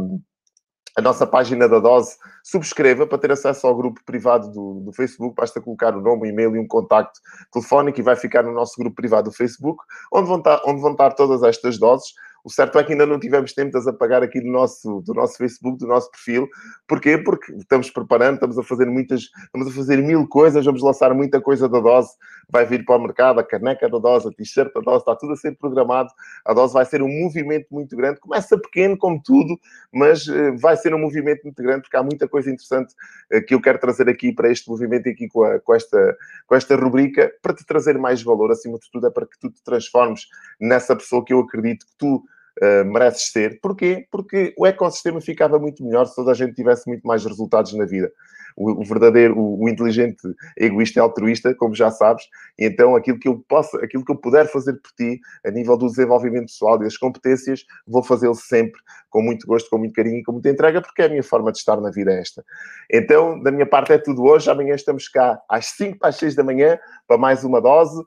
a 0.97 1.01
nossa 1.01 1.27
página 1.27 1.69
da 1.69 1.79
Dose, 1.79 2.17
subscreva 2.43 3.07
para 3.07 3.19
ter 3.19 3.33
acesso 3.33 3.67
ao 3.67 3.75
grupo 3.75 4.01
privado 4.05 4.51
do, 4.51 4.81
do 4.81 4.93
Facebook. 4.93 5.35
Basta 5.35 5.61
colocar 5.61 5.97
o 5.97 6.01
nome, 6.01 6.23
o 6.23 6.27
e-mail 6.27 6.55
e 6.57 6.59
um 6.59 6.67
contacto 6.67 7.19
telefónico 7.51 8.01
e 8.01 8.03
vai 8.03 8.17
ficar 8.17 8.43
no 8.43 8.53
nosso 8.53 8.75
grupo 8.79 8.97
privado 8.97 9.31
do 9.31 9.37
Facebook, 9.37 9.83
onde 10.13 10.29
vão 10.29 10.39
estar, 10.39 10.61
onde 10.67 10.81
vão 10.81 10.93
estar 10.93 11.13
todas 11.13 11.43
estas 11.43 11.79
doses. 11.79 12.13
O 12.45 12.51
certo 12.51 12.77
é 12.77 12.83
que 12.83 12.91
ainda 12.91 13.07
não 13.07 13.21
tivemos 13.21 13.53
tempo 13.53 13.71
de 13.71 13.79
as 13.79 13.87
apagar 13.87 14.21
aqui 14.21 14.41
do 14.41 14.49
nosso, 14.49 15.01
do 15.03 15.15
nosso 15.15 15.39
Facebook, 15.39 15.79
do 15.79 15.87
nosso 15.87 16.11
perfil. 16.11 16.49
Porquê? 16.89 17.17
Porque 17.17 17.53
estamos 17.53 17.89
preparando, 17.89 18.35
estamos 18.35 18.59
a 18.59 18.65
fazer 18.65 18.87
muitas, 18.87 19.31
estamos 19.45 19.69
a 19.69 19.71
fazer 19.71 20.03
mil 20.03 20.27
coisas, 20.27 20.65
vamos 20.65 20.83
lançar 20.83 21.15
muita 21.15 21.41
coisa 21.41 21.69
da 21.69 21.79
dose, 21.79 22.11
vai 22.51 22.67
vir 22.67 22.85
para 22.85 22.97
o 22.97 23.01
mercado, 23.01 23.39
a 23.39 23.45
caneca 23.45 23.89
da 23.89 23.99
dose, 23.99 24.27
a 24.27 24.33
t-shirt 24.33 24.73
da 24.75 24.81
dose, 24.81 24.99
está 24.99 25.15
tudo 25.15 25.35
a 25.35 25.37
ser 25.37 25.57
programado. 25.57 26.11
A 26.45 26.53
dose 26.53 26.75
vai 26.75 26.85
ser 26.85 27.01
um 27.01 27.09
movimento 27.09 27.69
muito 27.71 27.97
grande, 27.97 28.19
começa 28.19 28.59
pequeno 28.59 28.97
como 28.99 29.23
tudo, 29.23 29.57
mas 29.93 30.27
uh, 30.27 30.57
vai 30.59 30.77
ser 30.77 30.93
um 30.95 30.99
movimento 30.99 31.43
muito 31.45 31.63
grande, 31.63 31.83
porque 31.83 31.97
há 31.97 32.03
muita 32.03 32.27
coisa 32.27 32.51
interessante 32.51 32.93
uh, 33.33 33.45
que 33.47 33.55
eu 33.55 33.61
quero 33.61 33.79
trazer 33.79 34.09
aqui 34.09 34.33
para 34.33 34.51
este 34.51 34.69
movimento 34.69 35.09
aqui 35.09 35.29
com, 35.29 35.45
a, 35.45 35.61
com, 35.61 35.75
esta, 35.75 36.17
com 36.49 36.57
esta 36.57 36.75
rubrica, 36.75 37.33
para 37.41 37.55
te 37.55 37.65
trazer 37.65 37.97
mais 37.99 38.21
valor, 38.21 38.51
acima 38.51 38.79
de 38.81 38.91
tudo, 38.91 39.07
é 39.07 39.11
para 39.11 39.27
que 39.27 39.39
tu 39.39 39.49
te 39.49 39.63
transformes 39.63 40.27
nessa 40.61 40.97
pessoa 40.97 41.25
que 41.25 41.33
eu 41.33 41.39
acredito 41.39 41.87
que 41.87 41.97
tu 41.97 42.25
uh, 42.61 42.85
mereces 42.85 43.31
ser. 43.31 43.61
Porquê? 43.61 44.07
Porque 44.11 44.55
o 44.57 44.67
ecossistema 44.67 45.21
ficava 45.21 45.59
muito 45.59 45.85
melhor 45.85 46.07
se 46.07 46.15
toda 46.15 46.33
a 46.33 46.35
gente 46.35 46.55
tivesse 46.55 46.89
muito 46.89 47.07
mais 47.07 47.25
resultados 47.25 47.73
na 47.75 47.85
vida. 47.85 48.13
O, 48.57 48.85
verdadeiro, 48.85 49.39
o, 49.39 49.65
o, 49.65 49.69
inteligente 49.69 50.23
egoísta 50.59 51.01
é 51.01 51.03
altruísta, 51.03 51.55
como 51.55 51.75
já 51.75 51.91
sabes, 51.91 52.25
e 52.59 52.67
então 52.67 52.95
aquilo 52.95 53.19
que 53.19 53.29
eu 53.29 53.43
posso, 53.49 53.77
aquilo 53.79 54.05
que 54.05 54.13
eu 54.13 54.17
puder 54.17 54.47
fazer 54.47 54.75
por 54.75 54.93
ti, 54.93 55.21
a 55.45 55.51
nível 55.51 55.77
do 55.77 55.87
desenvolvimento 55.87 56.47
pessoal 56.47 56.77
e 56.77 56.85
das 56.85 56.97
competências, 56.97 57.65
vou 57.87 58.03
fazê-lo 58.03 58.35
sempre 58.35 58.81
com 59.09 59.23
muito 59.23 59.47
gosto, 59.47 59.71
com 59.71 59.79
muito 59.79 59.95
carinho 59.95 60.19
e 60.19 60.23
com 60.23 60.33
muita 60.33 60.51
entrega, 60.51 60.83
porque 60.83 61.03
é 61.03 61.07
a 61.07 61.09
minha 61.09 61.23
forma 61.23 61.51
de 61.51 61.59
estar 61.59 61.81
na 61.81 61.91
vida 61.91 62.13
esta. 62.13 62.45
Então, 62.91 63.43
da 63.43 63.51
minha 63.51 63.67
parte 63.67 63.93
é 63.93 63.99
tudo 63.99 64.23
hoje. 64.23 64.51
Amanhã 64.51 64.75
estamos 64.75 65.09
cá 65.09 65.41
às 65.49 65.67
5 65.67 65.99
para 65.99 66.09
as 66.09 66.17
6 66.17 66.35
da 66.35 66.45
manhã 66.45 66.79
para 67.07 67.17
mais 67.19 67.45
uma 67.45 67.61
dose. 67.61 68.03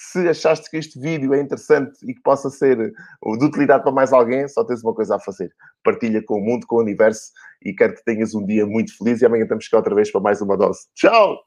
Se 0.00 0.28
achaste 0.28 0.70
que 0.70 0.76
este 0.76 0.96
vídeo 1.00 1.34
é 1.34 1.40
interessante 1.40 1.98
e 2.08 2.14
que 2.14 2.22
possa 2.22 2.48
ser 2.50 2.76
de 2.76 3.44
utilidade 3.44 3.82
para 3.82 3.90
mais 3.90 4.12
alguém, 4.12 4.46
só 4.46 4.62
tens 4.62 4.80
uma 4.84 4.94
coisa 4.94 5.16
a 5.16 5.18
fazer. 5.18 5.52
Partilha 5.82 6.22
com 6.24 6.38
o 6.38 6.40
mundo, 6.40 6.68
com 6.68 6.76
o 6.76 6.80
universo 6.80 7.32
e 7.64 7.74
quero 7.74 7.96
que 7.96 8.04
tenhas 8.04 8.32
um 8.32 8.46
dia 8.46 8.64
muito 8.64 8.96
feliz 8.96 9.20
e 9.20 9.26
amanhã 9.26 9.42
estamos 9.42 9.66
cá 9.66 9.78
outra 9.78 9.96
vez 9.96 10.12
para 10.12 10.20
mais 10.20 10.40
uma 10.40 10.56
dose. 10.56 10.86
Tchau! 10.94 11.42